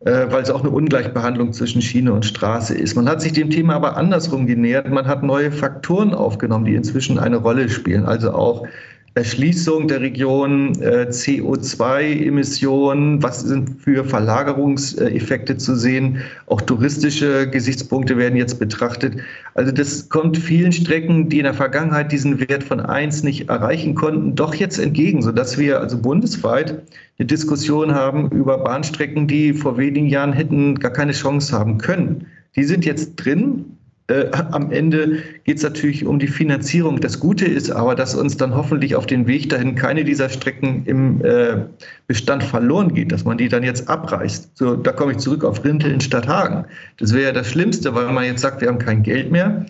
äh, 0.00 0.26
weil 0.30 0.42
es 0.42 0.50
auch 0.50 0.62
eine 0.62 0.70
Ungleichbehandlung 0.70 1.52
zwischen 1.52 1.82
Schiene 1.82 2.12
und 2.12 2.24
Straße 2.24 2.74
ist. 2.74 2.96
Man 2.96 3.08
hat 3.08 3.20
sich 3.20 3.32
dem 3.32 3.50
Thema 3.50 3.74
aber 3.74 3.96
andersrum 3.96 4.46
genähert. 4.46 4.88
Man 4.88 5.06
hat 5.06 5.22
neue 5.22 5.52
Faktoren 5.52 6.14
aufgenommen, 6.14 6.64
die 6.64 6.74
inzwischen 6.74 7.18
eine 7.18 7.36
Rolle 7.36 7.68
spielen. 7.68 8.06
Also 8.06 8.32
auch 8.32 8.66
Erschließung 9.14 9.88
der 9.88 10.02
Region, 10.02 10.80
äh, 10.80 11.08
CO2-Emissionen, 11.10 13.20
was 13.20 13.40
sind 13.40 13.80
für 13.80 14.04
Verlagerungseffekte 14.04 15.56
zu 15.56 15.74
sehen. 15.74 16.18
Auch 16.46 16.60
touristische 16.60 17.50
Gesichtspunkte 17.50 18.16
werden 18.16 18.36
jetzt 18.36 18.60
betrachtet. 18.60 19.16
Also 19.54 19.72
das 19.72 20.08
kommt 20.08 20.38
vielen 20.38 20.70
Strecken, 20.70 21.28
die 21.28 21.38
in 21.38 21.44
der 21.44 21.54
Vergangenheit 21.54 22.12
diesen 22.12 22.38
Wert 22.38 22.62
von 22.62 22.78
1 22.78 23.24
nicht 23.24 23.48
erreichen 23.48 23.96
konnten, 23.96 24.36
doch 24.36 24.54
jetzt 24.54 24.78
entgegen, 24.78 25.22
sodass 25.22 25.58
wir 25.58 25.80
also 25.80 25.98
bundesweit 25.98 26.80
eine 27.18 27.26
Diskussion 27.26 27.92
haben 27.92 28.30
über 28.30 28.58
Bahnstrecken, 28.58 29.26
die 29.26 29.54
vor 29.54 29.76
wenigen 29.76 30.06
Jahren 30.06 30.32
hätten 30.32 30.76
gar 30.76 30.92
keine 30.92 31.12
Chance 31.12 31.58
haben 31.58 31.78
können. 31.78 32.26
Die 32.54 32.64
sind 32.64 32.84
jetzt 32.84 33.16
drin 33.16 33.76
äh, 34.10 34.30
am 34.50 34.70
Ende 34.70 35.22
geht 35.44 35.58
es 35.58 35.62
natürlich 35.62 36.04
um 36.04 36.18
die 36.18 36.26
Finanzierung. 36.26 37.00
Das 37.00 37.20
Gute 37.20 37.46
ist 37.46 37.70
aber, 37.70 37.94
dass 37.94 38.14
uns 38.14 38.36
dann 38.36 38.54
hoffentlich 38.54 38.96
auf 38.96 39.06
den 39.06 39.26
Weg 39.26 39.48
dahin 39.48 39.74
keine 39.74 40.04
dieser 40.04 40.28
Strecken 40.28 40.82
im 40.86 41.24
äh, 41.24 41.64
Bestand 42.06 42.42
verloren 42.42 42.92
geht, 42.92 43.12
dass 43.12 43.24
man 43.24 43.38
die 43.38 43.48
dann 43.48 43.62
jetzt 43.62 43.88
abreißt. 43.88 44.56
So, 44.56 44.76
da 44.76 44.92
komme 44.92 45.12
ich 45.12 45.18
zurück 45.18 45.44
auf 45.44 45.64
Rintel 45.64 45.92
in 45.92 46.00
Stadthagen. 46.00 46.64
Das 46.98 47.14
wäre 47.14 47.24
ja 47.24 47.32
das 47.32 47.48
Schlimmste, 47.50 47.94
weil 47.94 48.12
man 48.12 48.24
jetzt 48.24 48.40
sagt, 48.40 48.60
wir 48.60 48.68
haben 48.68 48.78
kein 48.78 49.02
Geld 49.02 49.30
mehr 49.30 49.64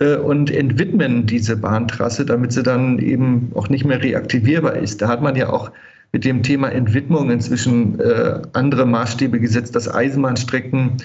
äh, 0.00 0.16
und 0.16 0.50
entwidmen 0.50 1.26
diese 1.26 1.56
Bahntrasse, 1.56 2.26
damit 2.26 2.52
sie 2.52 2.62
dann 2.62 2.98
eben 2.98 3.50
auch 3.54 3.68
nicht 3.68 3.84
mehr 3.84 4.02
reaktivierbar 4.02 4.76
ist. 4.76 5.00
Da 5.02 5.08
hat 5.08 5.22
man 5.22 5.36
ja 5.36 5.50
auch 5.50 5.70
mit 6.12 6.24
dem 6.24 6.42
Thema 6.42 6.70
Entwidmung 6.70 7.30
inzwischen 7.30 8.00
äh, 8.00 8.40
andere 8.52 8.84
Maßstäbe 8.84 9.38
gesetzt, 9.38 9.76
dass 9.76 9.92
Eisenbahnstrecken 9.92 10.96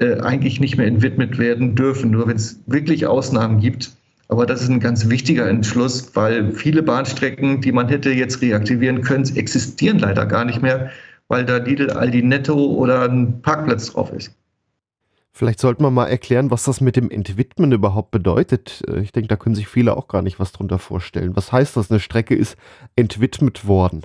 äh, 0.00 0.20
eigentlich 0.20 0.60
nicht 0.60 0.76
mehr 0.76 0.86
entwidmet 0.86 1.38
werden 1.38 1.74
dürfen, 1.74 2.10
nur 2.10 2.26
wenn 2.26 2.36
es 2.36 2.60
wirklich 2.66 3.06
Ausnahmen 3.06 3.60
gibt. 3.60 3.92
Aber 4.28 4.46
das 4.46 4.62
ist 4.62 4.68
ein 4.68 4.80
ganz 4.80 5.08
wichtiger 5.08 5.48
Entschluss, 5.48 6.14
weil 6.14 6.52
viele 6.52 6.82
Bahnstrecken, 6.82 7.60
die 7.60 7.72
man 7.72 7.88
hätte 7.88 8.10
jetzt 8.10 8.40
reaktivieren 8.40 9.02
können, 9.02 9.24
existieren 9.36 9.98
leider 9.98 10.24
gar 10.24 10.44
nicht 10.44 10.62
mehr, 10.62 10.90
weil 11.28 11.44
da 11.44 11.56
Lidl, 11.56 11.90
Aldi 11.90 12.22
Netto 12.22 12.54
oder 12.54 13.02
ein 13.02 13.42
Parkplatz 13.42 13.92
drauf 13.92 14.12
ist. 14.12 14.32
Vielleicht 15.32 15.60
sollten 15.60 15.82
wir 15.82 15.90
mal 15.90 16.06
erklären, 16.06 16.50
was 16.50 16.64
das 16.64 16.80
mit 16.80 16.96
dem 16.96 17.10
Entwidmen 17.10 17.72
überhaupt 17.72 18.10
bedeutet. 18.10 18.82
Äh, 18.88 19.00
ich 19.00 19.12
denke, 19.12 19.28
da 19.28 19.36
können 19.36 19.54
sich 19.54 19.68
viele 19.68 19.96
auch 19.96 20.08
gar 20.08 20.22
nicht 20.22 20.40
was 20.40 20.52
drunter 20.52 20.78
vorstellen. 20.78 21.34
Was 21.34 21.52
heißt 21.52 21.76
das? 21.76 21.90
Eine 21.90 22.00
Strecke 22.00 22.34
ist 22.34 22.56
entwidmet 22.96 23.66
worden. 23.66 24.02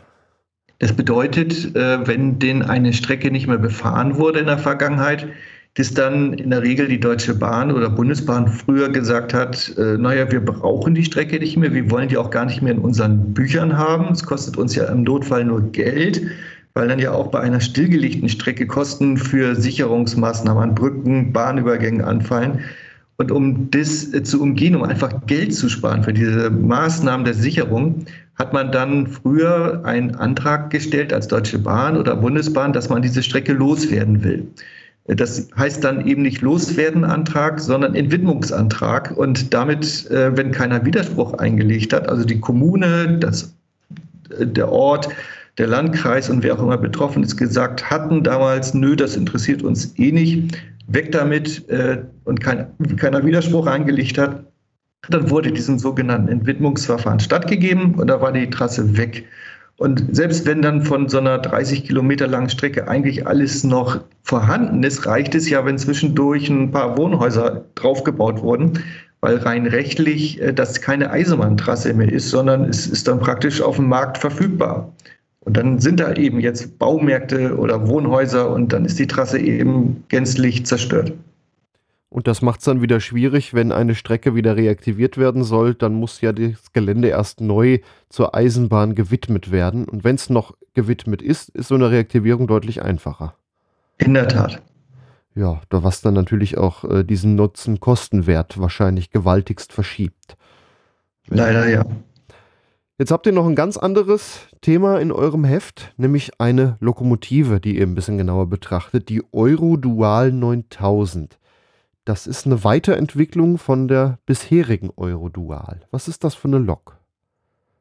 Das 0.80 0.94
bedeutet, 0.94 1.76
äh, 1.76 2.06
wenn 2.08 2.40
denn 2.40 2.62
eine 2.62 2.94
Strecke 2.94 3.32
nicht 3.32 3.48
mehr 3.48 3.58
befahren 3.58 4.18
wurde 4.18 4.40
in 4.40 4.46
der 4.46 4.58
Vergangenheit, 4.58 5.28
dass 5.76 5.94
dann 5.94 6.34
in 6.34 6.52
der 6.52 6.62
Regel 6.62 6.88
die 6.88 7.00
Deutsche 7.00 7.36
Bahn 7.36 7.70
oder 7.72 7.90
Bundesbahn 7.90 8.48
früher 8.48 8.90
gesagt 8.90 9.34
hat, 9.34 9.74
äh, 9.78 9.98
naja, 9.98 10.32
wir 10.32 10.40
brauchen 10.40 10.96
die 10.96 11.04
Strecke 11.04 11.38
nicht 11.38 11.58
mehr, 11.58 11.74
wir 11.74 11.92
wollen 11.92 12.08
die 12.08 12.18
auch 12.18 12.30
gar 12.30 12.46
nicht 12.46 12.62
mehr 12.62 12.74
in 12.74 12.80
unseren 12.80 13.34
Büchern 13.34 13.78
haben. 13.78 14.14
Es 14.14 14.26
kostet 14.26 14.58
uns 14.58 14.74
ja 14.76 14.86
im 14.86 15.04
Notfall 15.04 15.44
nur 15.44 15.62
Geld, 15.72 16.22
weil 16.76 16.88
dann 16.88 17.00
ja 17.00 17.12
auch 17.12 17.28
bei 17.28 17.42
einer 17.42 17.60
stillgelegten 17.60 18.30
Strecke 18.30 18.68
Kosten 18.68 19.18
für 19.18 19.56
Sicherungsmaßnahmen 19.56 20.64
an 20.64 20.76
Brücken, 20.76 21.34
Bahnübergängen 21.34 22.02
anfallen. 22.02 22.60
Und 23.18 23.32
um 23.32 23.70
das 23.72 24.14
äh, 24.14 24.24
zu 24.24 24.42
umgehen, 24.42 24.78
um 24.78 24.84
einfach 24.84 25.26
Geld 25.28 25.54
zu 25.54 25.68
sparen 25.68 26.04
für 26.04 26.14
diese 26.14 26.50
Maßnahmen 26.52 27.26
der 27.26 27.34
Sicherung, 27.34 28.06
hat 28.36 28.54
man 28.54 28.72
dann 28.72 29.08
früher 29.08 29.82
einen 29.84 30.16
Antrag 30.16 30.70
gestellt 30.70 31.12
als 31.12 31.28
Deutsche 31.28 31.60
Bahn 31.60 31.98
oder 31.98 32.16
Bundesbahn, 32.16 32.72
dass 32.72 32.88
man 32.88 33.02
diese 33.02 33.24
Strecke 33.24 33.52
loswerden 33.52 34.24
will. 34.24 34.48
Das 35.08 35.48
heißt 35.56 35.84
dann 35.84 36.08
eben 36.08 36.24
nicht 36.24 36.42
Loswerdenantrag, 36.42 37.60
sondern 37.60 37.94
Entwidmungsantrag. 37.94 39.16
Und 39.16 39.54
damit, 39.54 40.10
äh, 40.10 40.36
wenn 40.36 40.52
keiner 40.52 40.84
Widerspruch 40.84 41.34
eingelegt 41.36 41.94
hat, 41.94 42.10
also 42.10 42.26
die 42.26 42.40
Kommune, 42.40 43.20
das, 43.20 43.56
äh, 44.40 44.48
der 44.48 44.72
Ort, 44.72 45.10
der 45.60 45.68
Landkreis 45.68 46.30
und 46.30 46.44
wer 46.44 46.56
auch 46.56 46.64
immer 46.64 46.78
betroffen 46.78 47.24
ist, 47.24 47.38
gesagt 47.38 47.90
hatten 47.90 48.24
damals, 48.24 48.74
nö, 48.74 48.96
das 48.96 49.16
interessiert 49.16 49.62
uns 49.62 49.94
eh 49.98 50.12
nicht, 50.12 50.58
weg 50.88 51.12
damit 51.12 51.70
äh, 51.70 52.00
und 52.26 52.42
kein, 52.42 52.68
keiner 52.98 53.24
Widerspruch 53.26 53.68
eingelegt 53.68 54.18
hat, 54.18 54.44
dann 55.10 55.30
wurde 55.30 55.52
diesem 55.52 55.78
sogenannten 55.78 56.30
Entwidmungsverfahren 56.30 57.20
stattgegeben 57.20 57.96
und 57.96 58.08
da 58.08 58.22
war 58.22 58.32
die 58.32 58.50
Trasse 58.50 58.98
weg. 58.98 59.26
Und 59.78 60.16
selbst 60.16 60.46
wenn 60.46 60.62
dann 60.62 60.84
von 60.84 61.10
so 61.10 61.18
einer 61.18 61.38
30 61.38 61.84
Kilometer 61.84 62.28
langen 62.28 62.50
Strecke 62.50 62.88
eigentlich 62.88 63.28
alles 63.28 63.64
noch 63.64 64.00
vorhanden 64.24 64.84
ist, 64.84 65.06
reicht 65.06 65.36
es 65.36 65.50
ja, 65.50 65.66
wenn 65.66 65.78
zwischendurch 65.78 66.50
ein 66.50 66.72
paar 66.72 66.98
Wohnhäuser 66.98 67.66
draufgebaut 67.76 68.42
wurden, 68.42 68.80
weil 69.20 69.38
rein 69.38 69.68
rechtlich 69.68 70.42
äh, 70.42 70.54
das 70.54 70.80
keine 70.82 71.12
Eisenbahntrasse 71.12 71.94
mehr 71.94 72.12
ist, 72.12 72.30
sondern 72.30 72.66
es 72.66 72.88
ist 72.88 73.08
dann 73.08 73.20
praktisch 73.20 73.62
auf 73.62 73.76
dem 73.76 73.90
Markt 73.90 74.18
verfügbar. 74.18 74.94
Und 75.42 75.58
dann 75.58 75.80
sind 75.80 76.00
da 76.00 76.14
eben 76.14 76.40
jetzt 76.40 76.80
Baumärkte 76.80 77.58
oder 77.58 77.88
Wohnhäuser 77.88 78.50
und 78.50 78.74
dann 78.74 78.86
ist 78.86 78.98
die 78.98 79.08
Trasse 79.08 79.40
eben 79.40 80.04
gänzlich 80.08 80.66
zerstört. 80.66 81.14
Und 82.16 82.28
das 82.28 82.42
macht 82.42 82.60
es 82.62 82.66
dann 82.66 82.82
wieder 82.82 83.02
schwierig, 83.02 83.54
wenn 83.54 83.74
eine 83.74 83.94
Strecke 83.94 84.36
wieder 84.36 84.56
reaktiviert 84.56 85.18
werden 85.18 85.44
soll, 85.44 85.76
dann 85.76 85.96
muss 85.96 86.22
ja 86.22 86.32
das 86.32 86.72
Gelände 86.72 87.10
erst 87.10 87.42
neu 87.42 87.80
zur 88.08 88.34
Eisenbahn 88.34 88.96
gewidmet 88.96 89.52
werden. 89.52 89.84
Und 89.84 90.06
wenn 90.06 90.16
es 90.16 90.30
noch 90.30 90.56
gewidmet 90.76 91.22
ist, 91.22 91.50
ist 91.50 91.68
so 91.68 91.76
eine 91.76 91.92
Reaktivierung 91.92 92.48
deutlich 92.48 92.82
einfacher. 92.82 93.36
In 93.98 94.14
der 94.14 94.30
Tat. 94.30 94.62
Ja, 95.36 95.60
was 95.70 96.00
dann 96.00 96.14
natürlich 96.14 96.58
auch 96.58 96.86
äh, 96.86 97.04
diesen 97.04 97.36
Nutzen-Kostenwert 97.36 98.62
wahrscheinlich 98.62 99.10
gewaltigst 99.10 99.74
verschiebt. 99.74 100.38
Leider 101.28 101.68
ja. 101.68 101.86
Jetzt 102.98 103.12
habt 103.12 103.26
ihr 103.26 103.34
noch 103.34 103.46
ein 103.46 103.56
ganz 103.56 103.76
anderes 103.76 104.48
Thema 104.62 105.02
in 105.02 105.12
eurem 105.12 105.44
Heft, 105.44 105.94
nämlich 105.98 106.40
eine 106.40 106.78
Lokomotive, 106.80 107.60
die 107.60 107.78
ihr 107.78 107.86
ein 107.86 107.94
bisschen 107.94 108.18
genauer 108.18 108.48
betrachtet, 108.48 109.10
die 109.10 109.22
Eurodual 109.34 110.32
9000. 110.32 111.38
Das 112.06 112.28
ist 112.28 112.46
eine 112.46 112.64
Weiterentwicklung 112.64 113.58
von 113.58 113.88
der 113.88 114.20
bisherigen 114.28 114.92
Eurodual. 114.96 115.82
Was 115.90 116.08
ist 116.08 116.24
das 116.24 116.36
für 116.36 116.48
eine 116.48 116.60
Lok? 116.60 117.00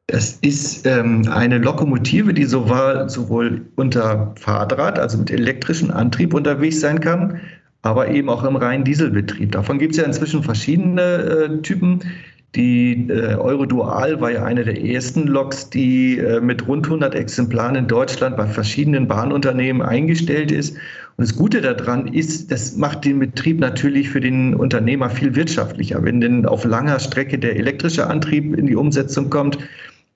Das 0.07 0.33
ist 0.41 0.85
ähm, 0.87 1.27
eine 1.31 1.59
Lokomotive, 1.59 2.33
die 2.33 2.45
sowohl, 2.45 3.07
sowohl 3.07 3.67
unter 3.75 4.33
Fahrdraht, 4.39 4.97
also 4.97 5.19
mit 5.19 5.29
elektrischem 5.29 5.91
Antrieb 5.91 6.33
unterwegs 6.33 6.79
sein 6.79 6.99
kann, 6.99 7.39
aber 7.83 8.09
eben 8.09 8.29
auch 8.29 8.43
im 8.43 8.55
reinen 8.55 8.83
Dieselbetrieb. 8.83 9.51
Davon 9.51 9.77
gibt 9.77 9.93
es 9.93 9.97
ja 9.97 10.05
inzwischen 10.05 10.43
verschiedene 10.43 11.01
äh, 11.01 11.61
Typen. 11.61 12.01
Die 12.55 13.07
äh, 13.09 13.35
Eurodual 13.35 14.21
war 14.21 14.31
ja 14.31 14.45
eine 14.45 14.63
der 14.63 14.81
ersten 14.81 15.27
Loks, 15.27 15.69
die 15.69 16.17
äh, 16.17 16.39
mit 16.39 16.67
rund 16.67 16.85
100 16.85 17.13
Exemplaren 17.13 17.75
in 17.75 17.87
Deutschland 17.87 18.37
bei 18.37 18.45
verschiedenen 18.47 19.07
Bahnunternehmen 19.07 19.81
eingestellt 19.81 20.51
ist. 20.51 20.77
Und 21.17 21.27
das 21.27 21.35
Gute 21.35 21.61
daran 21.61 22.07
ist, 22.07 22.51
das 22.51 22.77
macht 22.77 23.03
den 23.03 23.19
Betrieb 23.19 23.59
natürlich 23.59 24.09
für 24.09 24.21
den 24.21 24.53
Unternehmer 24.53 25.09
viel 25.09 25.35
wirtschaftlicher. 25.35 26.03
Wenn 26.03 26.21
denn 26.21 26.45
auf 26.45 26.63
langer 26.63 26.99
Strecke 26.99 27.37
der 27.37 27.57
elektrische 27.57 28.07
Antrieb 28.07 28.57
in 28.57 28.67
die 28.67 28.75
Umsetzung 28.75 29.29
kommt, 29.29 29.57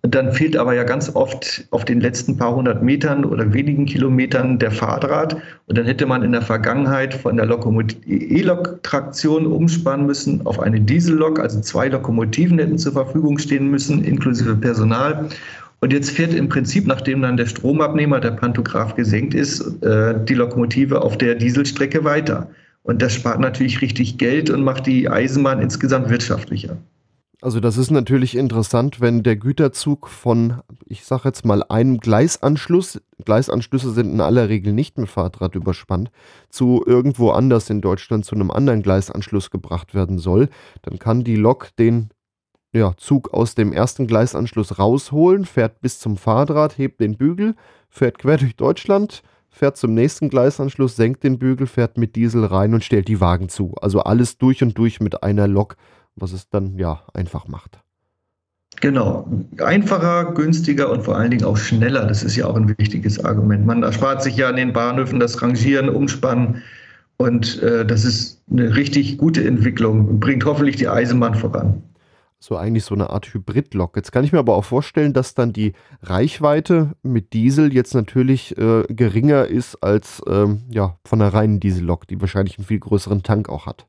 Dann 0.01 0.31
fehlt 0.31 0.55
aber 0.55 0.73
ja 0.73 0.83
ganz 0.83 1.13
oft 1.13 1.67
auf 1.71 1.83
den 1.83 1.99
letzten 1.99 2.37
paar 2.37 2.55
hundert 2.55 2.81
Metern 2.81 3.25
oder 3.25 3.53
wenigen 3.53 3.85
Kilometern 3.85 4.57
der 4.57 4.71
Fahrrad. 4.71 5.35
Und 5.67 5.77
dann 5.77 5.85
hätte 5.85 6.05
man 6.05 6.23
in 6.23 6.31
der 6.31 6.41
Vergangenheit 6.41 7.13
von 7.13 7.35
der 7.35 7.49
E-Lok-Traktion 7.49 9.45
umspannen 9.45 10.05
müssen 10.05 10.45
auf 10.45 10.59
eine 10.61 10.79
Diesellok. 10.79 11.39
Also 11.39 11.59
zwei 11.59 11.89
Lokomotiven 11.89 12.59
hätten 12.59 12.77
zur 12.77 12.93
Verfügung 12.93 13.37
stehen 13.39 13.69
müssen, 13.69 14.05
inklusive 14.05 14.55
Personal. 14.55 15.27
Und 15.81 15.91
jetzt 15.91 16.11
fährt 16.11 16.33
im 16.33 16.47
Prinzip, 16.47 16.87
nachdem 16.87 17.21
dann 17.21 17.35
der 17.35 17.47
Stromabnehmer, 17.47 18.21
der 18.21 18.31
Pantograph 18.31 18.95
gesenkt 18.95 19.33
ist, 19.33 19.61
äh, 19.83 20.15
die 20.25 20.33
Lokomotive 20.33 21.01
auf 21.01 21.17
der 21.17 21.35
Dieselstrecke 21.35 22.05
weiter. 22.05 22.49
Und 22.83 23.01
das 23.01 23.13
spart 23.13 23.39
natürlich 23.41 23.81
richtig 23.81 24.17
Geld 24.17 24.49
und 24.49 24.63
macht 24.63 24.87
die 24.87 25.09
Eisenbahn 25.09 25.61
insgesamt 25.61 26.09
wirtschaftlicher. 26.09 26.77
Also 27.41 27.61
das 27.61 27.77
ist 27.77 27.89
natürlich 27.89 28.35
interessant, 28.35 28.99
wenn 28.99 29.23
der 29.23 29.37
Güterzug 29.37 30.09
von, 30.09 30.61
ich 30.85 31.05
sage 31.05 31.29
jetzt 31.29 31.45
mal, 31.45 31.63
einem 31.63 31.99
Gleisanschluss, 31.99 33.01
Gleisanschlüsse 33.23 33.91
sind 33.91 34.11
in 34.11 34.19
aller 34.19 34.49
Regel 34.49 34.73
nicht 34.73 34.97
mit 34.97 35.07
Fahrrad 35.07 35.55
überspannt, 35.55 36.11
zu 36.49 36.83
irgendwo 36.85 37.31
anders 37.31 37.69
in 37.69 37.79
Deutschland 37.79 38.25
zu 38.25 38.35
einem 38.35 38.51
anderen 38.51 38.83
Gleisanschluss 38.83 39.51
gebracht 39.51 39.93
werden 39.93 40.19
soll, 40.19 40.49
dann 40.81 40.99
kann 40.99 41.23
die 41.23 41.37
Lok 41.37 41.69
den 41.77 42.09
ja, 42.73 42.93
Zug 42.97 43.33
aus 43.33 43.55
dem 43.55 43.71
ersten 43.71 44.05
Gleisanschluss 44.05 44.77
rausholen, 44.77 45.45
fährt 45.45 45.79
bis 45.79 45.97
zum 45.97 46.17
Fahrrad, 46.17 46.77
hebt 46.77 46.99
den 46.99 47.15
Bügel, 47.17 47.55
fährt 47.87 48.19
quer 48.19 48.37
durch 48.37 48.57
Deutschland, 48.57 49.23
fährt 49.49 49.77
zum 49.77 49.93
nächsten 49.93 50.29
Gleisanschluss, 50.29 50.97
senkt 50.97 51.23
den 51.23 51.39
Bügel, 51.39 51.67
fährt 51.67 51.97
mit 51.97 52.17
Diesel 52.17 52.43
rein 52.43 52.73
und 52.73 52.83
stellt 52.83 53.07
die 53.07 53.21
Wagen 53.21 53.47
zu. 53.47 53.75
Also 53.81 54.01
alles 54.01 54.37
durch 54.37 54.61
und 54.61 54.77
durch 54.77 54.99
mit 54.99 55.23
einer 55.23 55.47
Lok 55.47 55.77
was 56.19 56.33
es 56.33 56.49
dann 56.49 56.77
ja 56.77 57.03
einfach 57.13 57.47
macht. 57.47 57.79
Genau, 58.81 59.29
einfacher, 59.57 60.31
günstiger 60.33 60.89
und 60.89 61.03
vor 61.03 61.17
allen 61.17 61.31
Dingen 61.31 61.43
auch 61.43 61.57
schneller. 61.57 62.05
Das 62.05 62.23
ist 62.23 62.35
ja 62.35 62.45
auch 62.45 62.55
ein 62.55 62.77
wichtiges 62.77 63.23
Argument. 63.23 63.65
Man 63.65 63.83
erspart 63.83 64.23
sich 64.23 64.37
ja 64.37 64.49
an 64.49 64.55
den 64.55 64.71
Bahnhöfen 64.71 65.19
das 65.19 65.41
Rangieren, 65.41 65.89
Umspannen 65.89 66.61
und 67.17 67.61
äh, 67.61 67.85
das 67.85 68.05
ist 68.05 68.41
eine 68.49 68.75
richtig 68.75 69.17
gute 69.17 69.45
Entwicklung 69.45 70.07
und 70.07 70.19
bringt 70.21 70.45
hoffentlich 70.45 70.77
die 70.77 70.87
Eisenbahn 70.87 71.35
voran. 71.35 71.83
So 72.41 72.55
eigentlich 72.55 72.85
so 72.85 72.95
eine 72.95 73.09
Art 73.09 73.33
Hybridlok. 73.33 73.97
Jetzt 73.97 74.13
kann 74.13 74.23
ich 74.23 74.31
mir 74.31 74.39
aber 74.39 74.55
auch 74.55 74.63
vorstellen, 74.63 75.11
dass 75.11 75.35
dann 75.35 75.51
die 75.51 75.73
Reichweite 76.01 76.93
mit 77.03 77.33
Diesel 77.33 77.73
jetzt 77.73 77.93
natürlich 77.93 78.57
äh, 78.57 78.83
geringer 78.87 79.45
ist 79.47 79.83
als 79.83 80.21
ähm, 80.25 80.61
ja, 80.69 80.97
von 81.03 81.21
einer 81.21 81.33
reinen 81.33 81.59
Diesellok, 81.59 82.07
die 82.07 82.21
wahrscheinlich 82.21 82.57
einen 82.57 82.65
viel 82.65 82.79
größeren 82.79 83.23
Tank 83.23 83.49
auch 83.49 83.65
hat. 83.65 83.87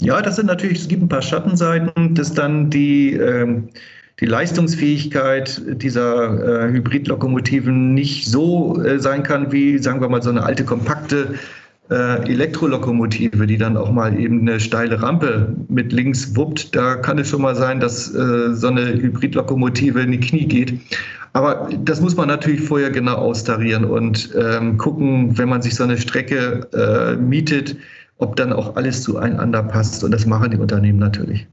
Ja, 0.00 0.22
das 0.22 0.36
sind 0.36 0.46
natürlich, 0.46 0.80
es 0.80 0.88
gibt 0.88 1.02
ein 1.02 1.08
paar 1.08 1.22
Schattenseiten, 1.22 2.14
dass 2.14 2.32
dann 2.32 2.70
die, 2.70 3.14
ähm, 3.14 3.68
die 4.20 4.26
Leistungsfähigkeit 4.26 5.60
dieser 5.82 6.66
äh, 6.66 6.72
Hybridlokomotiven 6.72 7.94
nicht 7.94 8.26
so 8.26 8.80
äh, 8.82 9.00
sein 9.00 9.24
kann 9.24 9.50
wie, 9.50 9.78
sagen 9.78 10.00
wir 10.00 10.08
mal, 10.08 10.22
so 10.22 10.30
eine 10.30 10.44
alte 10.44 10.64
kompakte 10.64 11.34
äh, 11.90 12.30
Elektrolokomotive, 12.30 13.46
die 13.46 13.58
dann 13.58 13.76
auch 13.76 13.90
mal 13.90 14.18
eben 14.18 14.40
eine 14.42 14.60
steile 14.60 15.02
Rampe 15.02 15.56
mit 15.68 15.92
links 15.92 16.36
wuppt. 16.36 16.76
Da 16.76 16.94
kann 16.96 17.18
es 17.18 17.30
schon 17.30 17.42
mal 17.42 17.56
sein, 17.56 17.80
dass 17.80 18.14
äh, 18.14 18.54
so 18.54 18.68
eine 18.68 18.92
Hybridlokomotive 18.92 20.00
in 20.00 20.12
die 20.12 20.20
Knie 20.20 20.46
geht. 20.46 20.74
Aber 21.32 21.68
das 21.84 22.00
muss 22.00 22.16
man 22.16 22.28
natürlich 22.28 22.60
vorher 22.60 22.90
genau 22.90 23.16
austarieren 23.16 23.84
und 23.84 24.30
ähm, 24.36 24.76
gucken, 24.78 25.36
wenn 25.36 25.48
man 25.48 25.60
sich 25.60 25.74
so 25.74 25.84
eine 25.84 25.98
Strecke 25.98 26.68
äh, 26.72 27.16
mietet, 27.16 27.76
ob 28.18 28.36
dann 28.36 28.52
auch 28.52 28.76
alles 28.76 29.02
zueinander 29.02 29.62
passt. 29.62 30.04
Und 30.04 30.10
das 30.10 30.26
machen 30.26 30.50
die 30.50 30.58
Unternehmen 30.58 30.98
natürlich. 30.98 31.48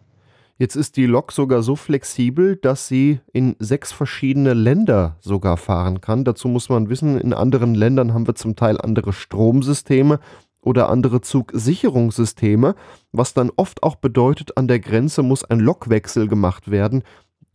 Jetzt 0.58 0.76
ist 0.76 0.96
die 0.96 1.06
Lok 1.06 1.34
sogar 1.34 1.64
so 1.64 1.76
flexibel, 1.76 2.56
dass 2.56 2.88
sie 2.88 3.20
in 3.34 3.58
sechs 3.60 3.92
verschiedene 3.92 4.54
Länder 4.54 5.18
sogar 5.20 5.58
fahren 5.58 6.00
kann. 6.00 6.24
Dazu 6.24 6.48
muss 6.48 6.70
man 6.70 6.90
wissen, 6.90 7.20
in 7.20 7.34
anderen 7.34 7.76
Ländern 7.76 8.14
haben 8.14 8.26
wir 8.26 8.36
zum 8.36 8.56
Teil 8.56 8.80
andere 8.80 9.12
Stromsysteme 9.12 10.20
oder 10.62 10.90
andere 10.90 11.20
Zugsicherungssysteme, 11.20 12.76
was 13.12 13.34
dann 13.34 13.52
oft 13.56 13.84
auch 13.84 13.96
bedeutet, 13.96 14.58
an 14.58 14.70
der 14.70 14.80
Grenze 14.80 15.24
muss 15.24 15.44
ein 15.44 15.60
Lokwechsel 15.60 16.28
gemacht 16.30 16.72
werden. 16.72 17.04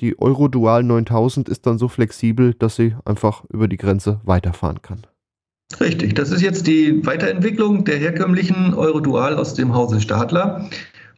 Die 0.01 0.19
Eurodual 0.21 0.83
9000 0.83 1.49
ist 1.49 1.67
dann 1.67 1.79
so 1.79 1.89
flexibel, 1.89 2.53
dass 2.55 2.77
sie 2.77 2.95
einfach 3.07 3.45
über 3.47 3.67
die 3.67 3.79
Grenze 3.79 4.21
weiterfahren 4.25 4.83
kann. 4.83 5.07
Richtig, 5.79 6.15
das 6.15 6.31
ist 6.31 6.43
jetzt 6.43 6.67
die 6.67 7.07
Weiterentwicklung 7.07 7.85
der 7.85 7.97
herkömmlichen 7.99 8.75
Eurodual 8.75 9.37
aus 9.37 9.55
dem 9.55 9.73
Hause 9.75 10.01
Stadler. 10.01 10.69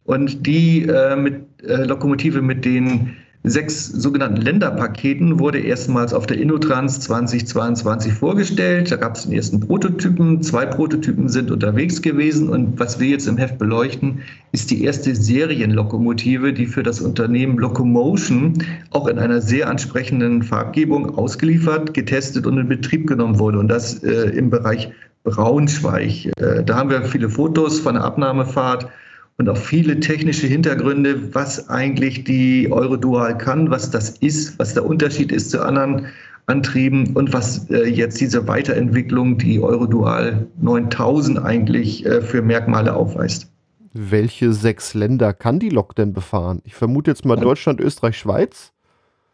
Und 0.05 0.45
die 0.45 0.83
äh, 0.83 1.15
mit, 1.15 1.45
äh, 1.63 1.85
Lokomotive 1.85 2.41
mit 2.41 2.65
den 2.65 3.15
sechs 3.43 3.87
sogenannten 3.87 4.41
Länderpaketen 4.41 5.37
wurde 5.37 5.59
erstmals 5.59 6.13
auf 6.13 6.25
der 6.25 6.37
Innotrans 6.37 7.01
2022 7.01 8.13
vorgestellt. 8.13 8.91
Da 8.91 8.95
gab 8.95 9.15
es 9.15 9.23
den 9.23 9.33
ersten 9.33 9.59
Prototypen. 9.59 10.41
Zwei 10.41 10.65
Prototypen 10.65 11.27
sind 11.27 11.51
unterwegs 11.51 12.01
gewesen. 12.01 12.47
Und 12.47 12.79
was 12.79 12.99
wir 12.99 13.09
jetzt 13.09 13.27
im 13.27 13.37
Heft 13.37 13.57
beleuchten, 13.57 14.21
ist 14.53 14.71
die 14.71 14.83
erste 14.83 15.13
Serienlokomotive, 15.13 16.53
die 16.53 16.65
für 16.65 16.83
das 16.83 17.01
Unternehmen 17.01 17.57
Locomotion 17.57 18.53
auch 18.91 19.07
in 19.07 19.19
einer 19.19 19.41
sehr 19.41 19.69
ansprechenden 19.69 20.41
Farbgebung 20.41 21.17
ausgeliefert, 21.17 21.93
getestet 21.93 22.47
und 22.47 22.57
in 22.57 22.69
Betrieb 22.69 23.07
genommen 23.07 23.39
wurde. 23.39 23.59
Und 23.59 23.67
das 23.67 24.01
äh, 24.03 24.29
im 24.29 24.49
Bereich 24.49 24.89
Braunschweig. 25.23 26.31
Äh, 26.37 26.63
da 26.63 26.75
haben 26.75 26.89
wir 26.89 27.03
viele 27.03 27.29
Fotos 27.29 27.79
von 27.79 27.95
der 27.95 28.03
Abnahmefahrt 28.03 28.87
und 29.37 29.49
auch 29.49 29.57
viele 29.57 29.99
technische 29.99 30.47
Hintergründe, 30.47 31.33
was 31.33 31.69
eigentlich 31.69 32.23
die 32.23 32.71
Eurodual 32.71 33.37
kann, 33.37 33.69
was 33.69 33.89
das 33.89 34.11
ist, 34.17 34.57
was 34.59 34.73
der 34.73 34.85
Unterschied 34.85 35.31
ist 35.31 35.51
zu 35.51 35.61
anderen 35.61 36.07
Antrieben 36.45 37.15
und 37.15 37.31
was 37.31 37.69
äh, 37.69 37.87
jetzt 37.87 38.19
diese 38.19 38.47
Weiterentwicklung, 38.47 39.37
die 39.37 39.61
Eurodual 39.61 40.45
9000 40.61 41.39
eigentlich 41.39 42.05
äh, 42.05 42.21
für 42.21 42.41
Merkmale 42.41 42.93
aufweist. 42.93 43.49
Welche 43.93 44.51
sechs 44.53 44.93
Länder 44.93 45.33
kann 45.33 45.59
die 45.59 45.69
Lok 45.69 45.95
denn 45.95 46.13
befahren? 46.13 46.61
Ich 46.65 46.75
vermute 46.75 47.11
jetzt 47.11 47.25
mal 47.25 47.37
Deutschland, 47.37 47.79
Österreich, 47.79 48.17
Schweiz. 48.17 48.73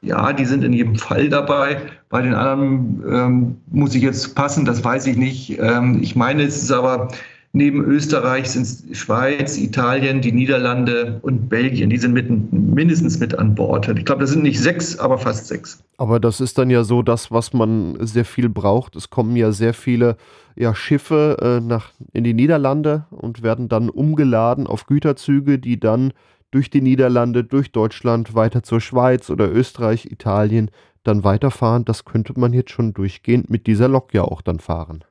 Ja, 0.01 0.31
die 0.33 0.45
sind 0.45 0.63
in 0.63 0.73
jedem 0.73 0.95
Fall 0.95 1.29
dabei. 1.29 1.81
Bei 2.09 2.21
den 2.21 2.33
anderen 2.33 3.03
ähm, 3.09 3.57
muss 3.71 3.95
ich 3.95 4.03
jetzt 4.03 4.35
passen, 4.35 4.65
das 4.65 4.83
weiß 4.83 5.07
ich 5.07 5.17
nicht. 5.17 5.57
Ähm, 5.59 5.99
ich 6.01 6.15
meine, 6.15 6.43
es 6.43 6.61
ist 6.61 6.71
aber 6.71 7.09
Neben 7.51 7.83
Österreich 7.83 8.51
sind 8.51 8.95
Schweiz, 8.95 9.57
Italien, 9.57 10.21
die 10.21 10.31
Niederlande 10.31 11.17
und 11.23 11.49
Belgien. 11.49 11.89
Die 11.89 11.97
sind 11.97 12.13
mit, 12.13 12.29
mindestens 12.51 13.19
mit 13.19 13.37
an 13.39 13.55
Bord. 13.55 13.87
Ich 13.87 14.05
glaube, 14.05 14.21
das 14.21 14.31
sind 14.31 14.43
nicht 14.43 14.59
sechs, 14.59 14.99
aber 14.99 15.17
fast 15.17 15.47
sechs. 15.47 15.83
Aber 15.97 16.19
das 16.19 16.41
ist 16.41 16.59
dann 16.59 16.69
ja 16.69 16.83
so 16.83 17.01
das, 17.01 17.31
was 17.31 17.51
man 17.53 17.97
sehr 18.05 18.25
viel 18.25 18.49
braucht. 18.49 18.95
Es 18.95 19.09
kommen 19.09 19.35
ja 19.35 19.51
sehr 19.51 19.73
viele 19.73 20.17
ja, 20.55 20.75
Schiffe 20.75 21.37
äh, 21.41 21.59
nach, 21.59 21.91
in 22.13 22.23
die 22.23 22.35
Niederlande 22.35 23.05
und 23.09 23.41
werden 23.41 23.67
dann 23.67 23.89
umgeladen 23.89 24.67
auf 24.67 24.85
Güterzüge, 24.85 25.57
die 25.57 25.79
dann 25.79 26.13
durch 26.51 26.69
die 26.69 26.81
Niederlande, 26.81 27.43
durch 27.43 27.71
Deutschland 27.71 28.35
weiter 28.35 28.61
zur 28.61 28.79
Schweiz 28.79 29.31
oder 29.31 29.51
Österreich, 29.51 30.05
Italien 30.05 30.69
dann 31.03 31.23
weiterfahren. 31.23 31.85
Das 31.85 32.05
könnte 32.05 32.39
man 32.39 32.53
jetzt 32.53 32.71
schon 32.71 32.93
durchgehend 32.93 33.49
mit 33.49 33.65
dieser 33.65 33.87
Lok 33.87 34.13
ja 34.13 34.23
auch 34.23 34.43
dann 34.43 34.59
fahren. 34.59 35.03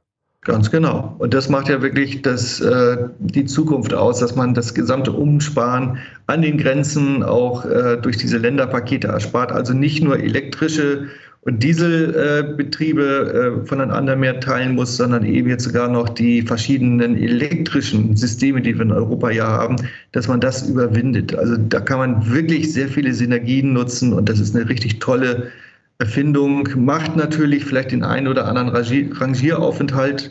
Ganz 0.42 0.70
genau. 0.70 1.16
Und 1.18 1.34
das 1.34 1.48
macht 1.48 1.68
ja 1.68 1.82
wirklich 1.82 2.22
das, 2.22 2.60
äh, 2.60 2.96
die 3.18 3.44
Zukunft 3.44 3.92
aus, 3.92 4.20
dass 4.20 4.36
man 4.36 4.54
das 4.54 4.72
gesamte 4.72 5.12
Umsparen 5.12 5.98
an 6.26 6.42
den 6.42 6.58
Grenzen 6.58 7.22
auch 7.22 7.64
äh, 7.64 7.98
durch 8.00 8.16
diese 8.16 8.38
Länderpakete 8.38 9.08
erspart. 9.08 9.50
Also 9.50 9.74
nicht 9.74 10.02
nur 10.02 10.18
elektrische 10.18 11.08
und 11.42 11.62
Dieselbetriebe 11.62 13.62
äh, 13.62 13.66
voneinander 13.66 14.16
mehr 14.16 14.40
teilen 14.40 14.74
muss, 14.74 14.96
sondern 14.96 15.24
eben 15.24 15.48
jetzt 15.48 15.64
sogar 15.64 15.88
noch 15.88 16.08
die 16.08 16.42
verschiedenen 16.42 17.16
elektrischen 17.16 18.16
Systeme, 18.16 18.60
die 18.60 18.74
wir 18.74 18.82
in 18.82 18.92
Europa 18.92 19.30
ja 19.30 19.46
haben, 19.46 19.76
dass 20.12 20.28
man 20.28 20.40
das 20.40 20.68
überwindet. 20.68 21.34
Also 21.34 21.56
da 21.56 21.80
kann 21.80 21.98
man 21.98 22.32
wirklich 22.32 22.72
sehr 22.72 22.88
viele 22.88 23.12
Synergien 23.12 23.72
nutzen 23.72 24.12
und 24.12 24.28
das 24.28 24.40
ist 24.40 24.54
eine 24.54 24.68
richtig 24.68 25.00
tolle 25.00 25.50
Erfindung 25.98 26.68
macht 26.76 27.16
natürlich 27.16 27.64
vielleicht 27.64 27.90
den 27.90 28.04
einen 28.04 28.28
oder 28.28 28.46
anderen 28.46 28.68
Rangieraufenthalt 28.68 30.30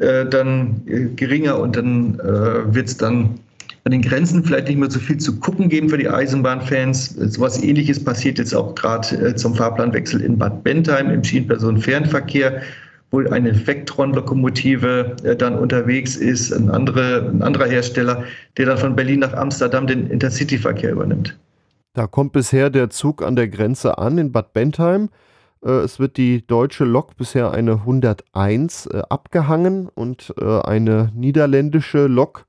äh, 0.00 0.26
dann 0.26 0.82
äh, 0.86 1.04
geringer 1.14 1.60
und 1.60 1.76
dann 1.76 2.18
äh, 2.18 2.74
wird 2.74 2.88
es 2.88 2.96
dann 2.96 3.38
an 3.84 3.92
den 3.92 4.02
Grenzen 4.02 4.42
vielleicht 4.42 4.66
nicht 4.66 4.78
mehr 4.78 4.90
so 4.90 4.98
viel 4.98 5.18
zu 5.18 5.38
gucken 5.38 5.68
geben 5.68 5.88
für 5.88 5.98
die 5.98 6.08
Eisenbahnfans. 6.08 7.10
So 7.10 7.24
etwas 7.24 7.62
ähnliches 7.62 8.02
passiert 8.02 8.38
jetzt 8.38 8.54
auch 8.54 8.74
gerade 8.74 9.14
äh, 9.16 9.36
zum 9.36 9.54
Fahrplanwechsel 9.54 10.20
in 10.20 10.36
Bad 10.36 10.64
Bentheim 10.64 11.10
im 11.10 11.22
Schienenpersonenfernverkehr, 11.22 12.62
wo 13.12 13.20
eine 13.20 13.54
Vectron-Lokomotive 13.54 15.14
äh, 15.22 15.36
dann 15.36 15.56
unterwegs 15.56 16.16
ist, 16.16 16.50
ein, 16.50 16.70
andere, 16.70 17.30
ein 17.32 17.42
anderer 17.42 17.66
Hersteller, 17.66 18.24
der 18.56 18.66
dann 18.66 18.78
von 18.78 18.96
Berlin 18.96 19.20
nach 19.20 19.34
Amsterdam 19.34 19.86
den 19.86 20.10
Intercity-Verkehr 20.10 20.90
übernimmt. 20.90 21.36
Da 21.94 22.08
kommt 22.08 22.32
bisher 22.32 22.70
der 22.70 22.90
Zug 22.90 23.22
an 23.22 23.36
der 23.36 23.48
Grenze 23.48 23.98
an 23.98 24.18
in 24.18 24.32
Bad 24.32 24.52
Bentheim. 24.52 25.10
Äh, 25.64 25.70
es 25.70 26.00
wird 26.00 26.16
die 26.16 26.44
deutsche 26.44 26.84
Lok 26.84 27.16
bisher 27.16 27.52
eine 27.52 27.72
101 27.74 28.86
äh, 28.86 29.02
abgehangen 29.08 29.88
und 29.88 30.34
äh, 30.40 30.60
eine 30.60 31.12
niederländische 31.14 32.08
Lok 32.08 32.46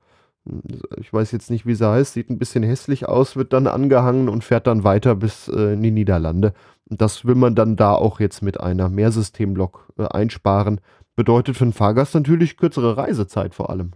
Ich 0.98 1.12
weiß 1.12 1.30
jetzt 1.30 1.50
nicht, 1.50 1.64
wie 1.64 1.76
sie 1.76 1.88
heißt, 1.88 2.12
sieht 2.12 2.28
ein 2.28 2.38
bisschen 2.38 2.64
hässlich 2.64 3.08
aus, 3.08 3.36
wird 3.36 3.52
dann 3.52 3.68
angehangen 3.68 4.28
und 4.28 4.42
fährt 4.42 4.66
dann 4.66 4.84
weiter 4.84 5.14
bis 5.14 5.48
in 5.48 5.82
die 5.82 5.90
Niederlande. 5.90 6.52
Das 6.88 7.24
will 7.24 7.34
man 7.34 7.56
dann 7.56 7.74
da 7.76 7.94
auch 7.94 8.20
jetzt 8.20 8.42
mit 8.42 8.60
einer 8.60 8.88
Mehrsystemlok 8.88 9.92
einsparen. 9.96 10.80
Bedeutet 11.16 11.56
für 11.56 11.64
den 11.64 11.72
Fahrgast 11.72 12.14
natürlich 12.14 12.56
kürzere 12.56 12.96
Reisezeit 12.96 13.56
vor 13.56 13.70
allem. 13.70 13.92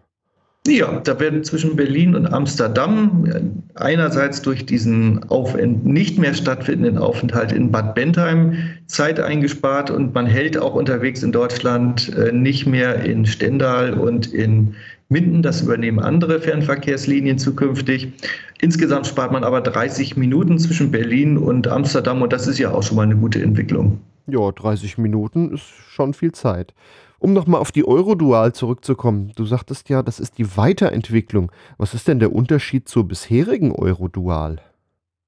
Ja, 0.66 1.00
da 1.00 1.18
werden 1.18 1.42
zwischen 1.42 1.74
Berlin 1.74 2.14
und 2.14 2.26
Amsterdam 2.26 3.24
äh, 3.24 3.40
einerseits 3.80 4.42
durch 4.42 4.66
diesen 4.66 5.24
Aufend 5.30 5.86
nicht 5.86 6.18
mehr 6.18 6.34
stattfindenden 6.34 6.98
Aufenthalt 6.98 7.50
in 7.50 7.72
Bad 7.72 7.94
Bentheim 7.94 8.52
Zeit 8.86 9.18
eingespart 9.20 9.90
und 9.90 10.12
man 10.14 10.26
hält 10.26 10.58
auch 10.58 10.74
unterwegs 10.74 11.22
in 11.22 11.32
Deutschland 11.32 12.14
äh, 12.14 12.30
nicht 12.32 12.66
mehr 12.66 13.02
in 13.04 13.24
Stendal 13.24 13.94
und 13.94 14.34
in 14.34 14.74
Minden. 15.08 15.42
Das 15.42 15.62
übernehmen 15.62 15.98
andere 15.98 16.40
Fernverkehrslinien 16.40 17.38
zukünftig. 17.38 18.12
Insgesamt 18.60 19.06
spart 19.06 19.32
man 19.32 19.44
aber 19.44 19.62
30 19.62 20.18
Minuten 20.18 20.58
zwischen 20.58 20.90
Berlin 20.90 21.38
und 21.38 21.68
Amsterdam 21.68 22.20
und 22.20 22.34
das 22.34 22.46
ist 22.46 22.58
ja 22.58 22.70
auch 22.70 22.82
schon 22.82 22.96
mal 22.98 23.04
eine 23.04 23.16
gute 23.16 23.42
Entwicklung. 23.42 23.98
Ja, 24.26 24.52
30 24.52 24.98
Minuten 24.98 25.54
ist 25.54 25.64
schon 25.88 26.12
viel 26.12 26.32
Zeit. 26.32 26.74
Um 27.20 27.34
nochmal 27.34 27.60
auf 27.60 27.70
die 27.70 27.86
Eurodual 27.86 28.54
zurückzukommen, 28.54 29.32
du 29.36 29.44
sagtest 29.44 29.90
ja, 29.90 30.02
das 30.02 30.20
ist 30.20 30.38
die 30.38 30.56
Weiterentwicklung. 30.56 31.52
Was 31.76 31.92
ist 31.92 32.08
denn 32.08 32.18
der 32.18 32.32
Unterschied 32.32 32.88
zur 32.88 33.06
bisherigen 33.06 33.72
Eurodual? 33.72 34.56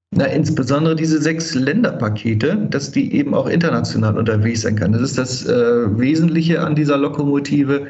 Na, 0.09 0.25
insbesondere 0.25 0.95
diese 0.95 1.21
sechs 1.21 1.53
Länderpakete, 1.53 2.67
dass 2.69 2.91
die 2.91 3.13
eben 3.15 3.35
auch 3.35 3.47
international 3.47 4.17
unterwegs 4.17 4.61
sein 4.61 4.75
kann. 4.75 4.91
Das 4.91 5.03
ist 5.03 5.19
das 5.19 5.45
äh, 5.45 5.99
Wesentliche 5.99 6.61
an 6.61 6.75
dieser 6.75 6.97
Lokomotive 6.97 7.87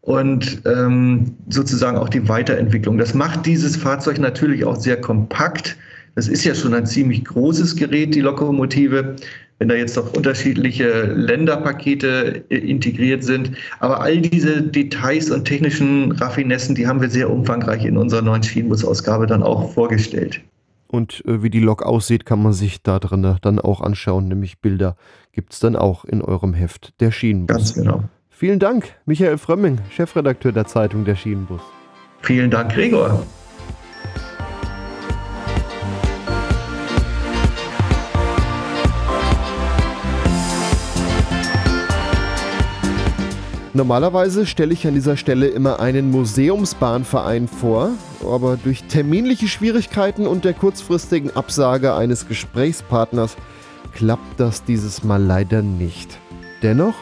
und 0.00 0.62
ähm, 0.66 1.36
sozusagen 1.48 1.96
auch 1.96 2.08
die 2.08 2.28
Weiterentwicklung. 2.28 2.98
Das 2.98 3.14
macht 3.14 3.46
dieses 3.46 3.76
Fahrzeug 3.76 4.18
natürlich 4.18 4.64
auch 4.64 4.76
sehr 4.76 5.00
kompakt. 5.00 5.76
Das 6.14 6.28
ist 6.28 6.44
ja 6.44 6.54
schon 6.54 6.74
ein 6.74 6.86
ziemlich 6.86 7.24
großes 7.24 7.76
Gerät, 7.76 8.14
die 8.14 8.20
Lokomotive 8.20 9.16
wenn 9.58 9.68
da 9.68 9.74
jetzt 9.74 9.96
noch 9.96 10.12
unterschiedliche 10.14 11.04
Länderpakete 11.04 12.44
äh, 12.48 12.56
integriert 12.56 13.24
sind. 13.24 13.52
Aber 13.80 14.00
all 14.00 14.18
diese 14.18 14.62
Details 14.62 15.30
und 15.30 15.44
technischen 15.44 16.12
Raffinessen, 16.12 16.74
die 16.74 16.86
haben 16.86 17.00
wir 17.00 17.08
sehr 17.08 17.30
umfangreich 17.30 17.84
in 17.84 17.96
unserer 17.96 18.22
neuen 18.22 18.42
Schienenbusausgabe 18.42 19.26
dann 19.26 19.42
auch 19.42 19.72
vorgestellt. 19.72 20.40
Und 20.88 21.24
äh, 21.26 21.42
wie 21.42 21.50
die 21.50 21.60
Lok 21.60 21.82
aussieht, 21.82 22.26
kann 22.26 22.42
man 22.42 22.52
sich 22.52 22.82
da 22.82 22.98
drin 22.98 23.36
dann 23.40 23.58
auch 23.58 23.80
anschauen, 23.80 24.28
nämlich 24.28 24.60
Bilder 24.60 24.96
gibt 25.32 25.52
es 25.52 25.60
dann 25.60 25.76
auch 25.76 26.04
in 26.04 26.22
eurem 26.22 26.54
Heft 26.54 26.92
der 27.00 27.10
Schienenbus. 27.10 27.56
Ganz 27.56 27.74
genau. 27.74 28.04
Vielen 28.30 28.58
Dank, 28.58 28.92
Michael 29.06 29.38
Frömming, 29.38 29.78
Chefredakteur 29.90 30.52
der 30.52 30.66
Zeitung 30.66 31.04
Der 31.04 31.14
Schienenbus. 31.14 31.60
Vielen 32.22 32.50
Dank, 32.50 32.72
Gregor. 32.72 33.24
Normalerweise 43.76 44.46
stelle 44.46 44.72
ich 44.72 44.86
an 44.86 44.94
dieser 44.94 45.16
Stelle 45.16 45.48
immer 45.48 45.80
einen 45.80 46.12
Museumsbahnverein 46.12 47.48
vor, 47.48 47.90
aber 48.22 48.56
durch 48.56 48.84
terminliche 48.84 49.48
Schwierigkeiten 49.48 50.28
und 50.28 50.44
der 50.44 50.54
kurzfristigen 50.54 51.34
Absage 51.34 51.92
eines 51.92 52.28
Gesprächspartners 52.28 53.36
klappt 53.92 54.38
das 54.38 54.62
dieses 54.62 55.02
Mal 55.02 55.20
leider 55.20 55.60
nicht. 55.60 56.20
Dennoch 56.62 56.94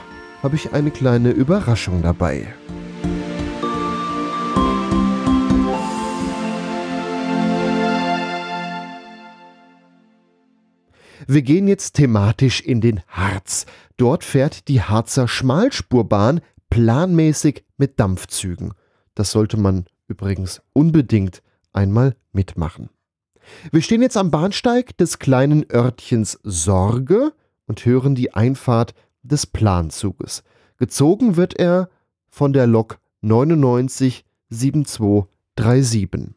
habe 0.42 0.56
ich 0.56 0.72
eine 0.72 0.90
kleine 0.90 1.32
Überraschung 1.32 2.00
dabei. 2.00 2.46
Wir 11.26 11.42
gehen 11.42 11.68
jetzt 11.68 11.94
thematisch 11.94 12.60
in 12.60 12.80
den 12.80 13.02
Harz. 13.08 13.66
Dort 13.96 14.24
fährt 14.24 14.68
die 14.68 14.82
Harzer 14.82 15.28
Schmalspurbahn 15.28 16.40
planmäßig 16.72 17.64
mit 17.76 18.00
Dampfzügen. 18.00 18.72
Das 19.14 19.30
sollte 19.30 19.58
man 19.58 19.84
übrigens 20.08 20.62
unbedingt 20.72 21.42
einmal 21.74 22.16
mitmachen. 22.32 22.88
Wir 23.70 23.82
stehen 23.82 24.00
jetzt 24.00 24.16
am 24.16 24.30
Bahnsteig 24.30 24.96
des 24.96 25.18
kleinen 25.18 25.66
Örtchens 25.70 26.40
Sorge 26.42 27.34
und 27.66 27.84
hören 27.84 28.14
die 28.14 28.32
Einfahrt 28.32 28.94
des 29.22 29.46
Planzuges. 29.46 30.44
Gezogen 30.78 31.36
wird 31.36 31.58
er 31.58 31.90
von 32.30 32.54
der 32.54 32.66
Lok 32.66 32.98
99 33.20 34.24
7237. 34.48 36.34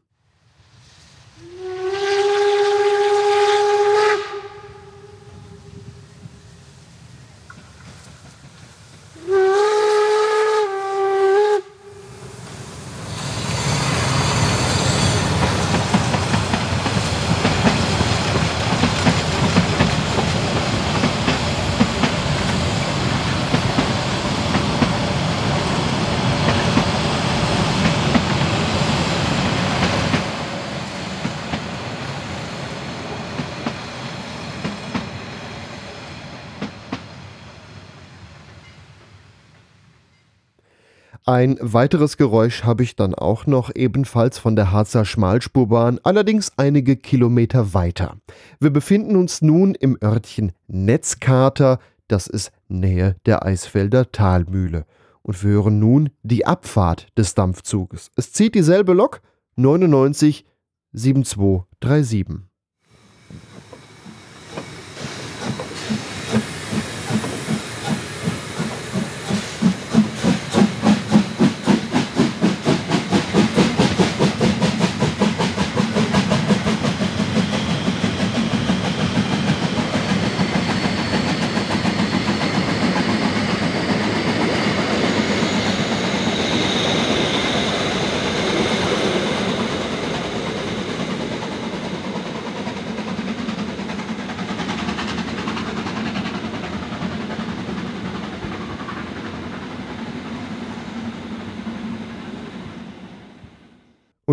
Ein 41.28 41.58
weiteres 41.60 42.18
Geräusch 42.18 42.66
habe 42.66 42.84
ich 42.84 42.96
dann 42.96 43.16
auch 43.16 43.48
noch 43.48 43.72
ebenfalls 43.74 44.38
von 44.38 44.56
der 44.56 44.72
Harzer 44.72 45.06
Schmalspurbahn, 45.06 46.00
allerdings 46.04 46.52
einige 46.56 46.98
Kilometer 46.98 47.74
weiter. 47.74 48.18
Wir 48.60 48.70
befinden 48.70 49.16
uns 49.16 49.42
nun 49.42 49.74
im 49.74 49.98
Örtchen 50.04 50.52
Netzkater, 50.68 51.80
das 52.08 52.28
ist 52.28 52.52
Nähe 52.68 53.16
der 53.26 53.44
Eisfelder 53.44 54.12
Talmühle. 54.12 54.86
Und 55.24 55.44
wir 55.44 55.50
hören 55.50 55.80
nun 55.80 56.12
die 56.22 56.46
Abfahrt 56.46 57.08
des 57.18 57.34
Dampfzuges. 57.34 58.12
Es 58.16 58.32
zieht 58.32 58.54
dieselbe 58.54 58.94
Lok 58.94 59.22
99 59.56 60.46
7237. 60.92 62.55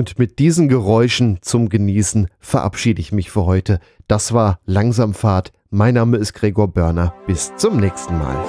Und 0.02 0.18
mit 0.18 0.40
diesen 0.40 0.68
Geräuschen 0.68 1.38
zum 1.42 1.68
Genießen 1.68 2.26
verabschiede 2.40 3.00
ich 3.00 3.12
mich 3.12 3.30
für 3.30 3.46
heute. 3.46 3.78
Das 4.08 4.32
war 4.32 4.58
Langsamfahrt. 4.64 5.52
Mein 5.70 5.94
Name 5.94 6.16
ist 6.16 6.32
Gregor 6.32 6.66
Börner. 6.66 7.14
Bis 7.28 7.54
zum 7.54 7.76
nächsten 7.76 8.18
Mal. 8.18 8.44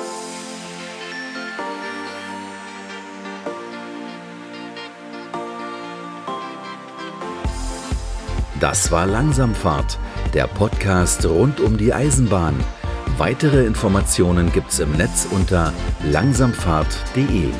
Das 8.59 8.91
war 8.91 9.05
Langsamfahrt, 9.05 9.99
der 10.33 10.47
Podcast 10.47 11.23
rund 11.23 11.59
um 11.59 11.77
die 11.77 11.93
Eisenbahn. 11.93 12.55
Weitere 13.19 13.67
Informationen 13.67 14.51
gibt's 14.51 14.79
im 14.79 14.91
Netz 14.93 15.27
unter 15.29 15.71
langsamfahrt.de. 16.03 17.51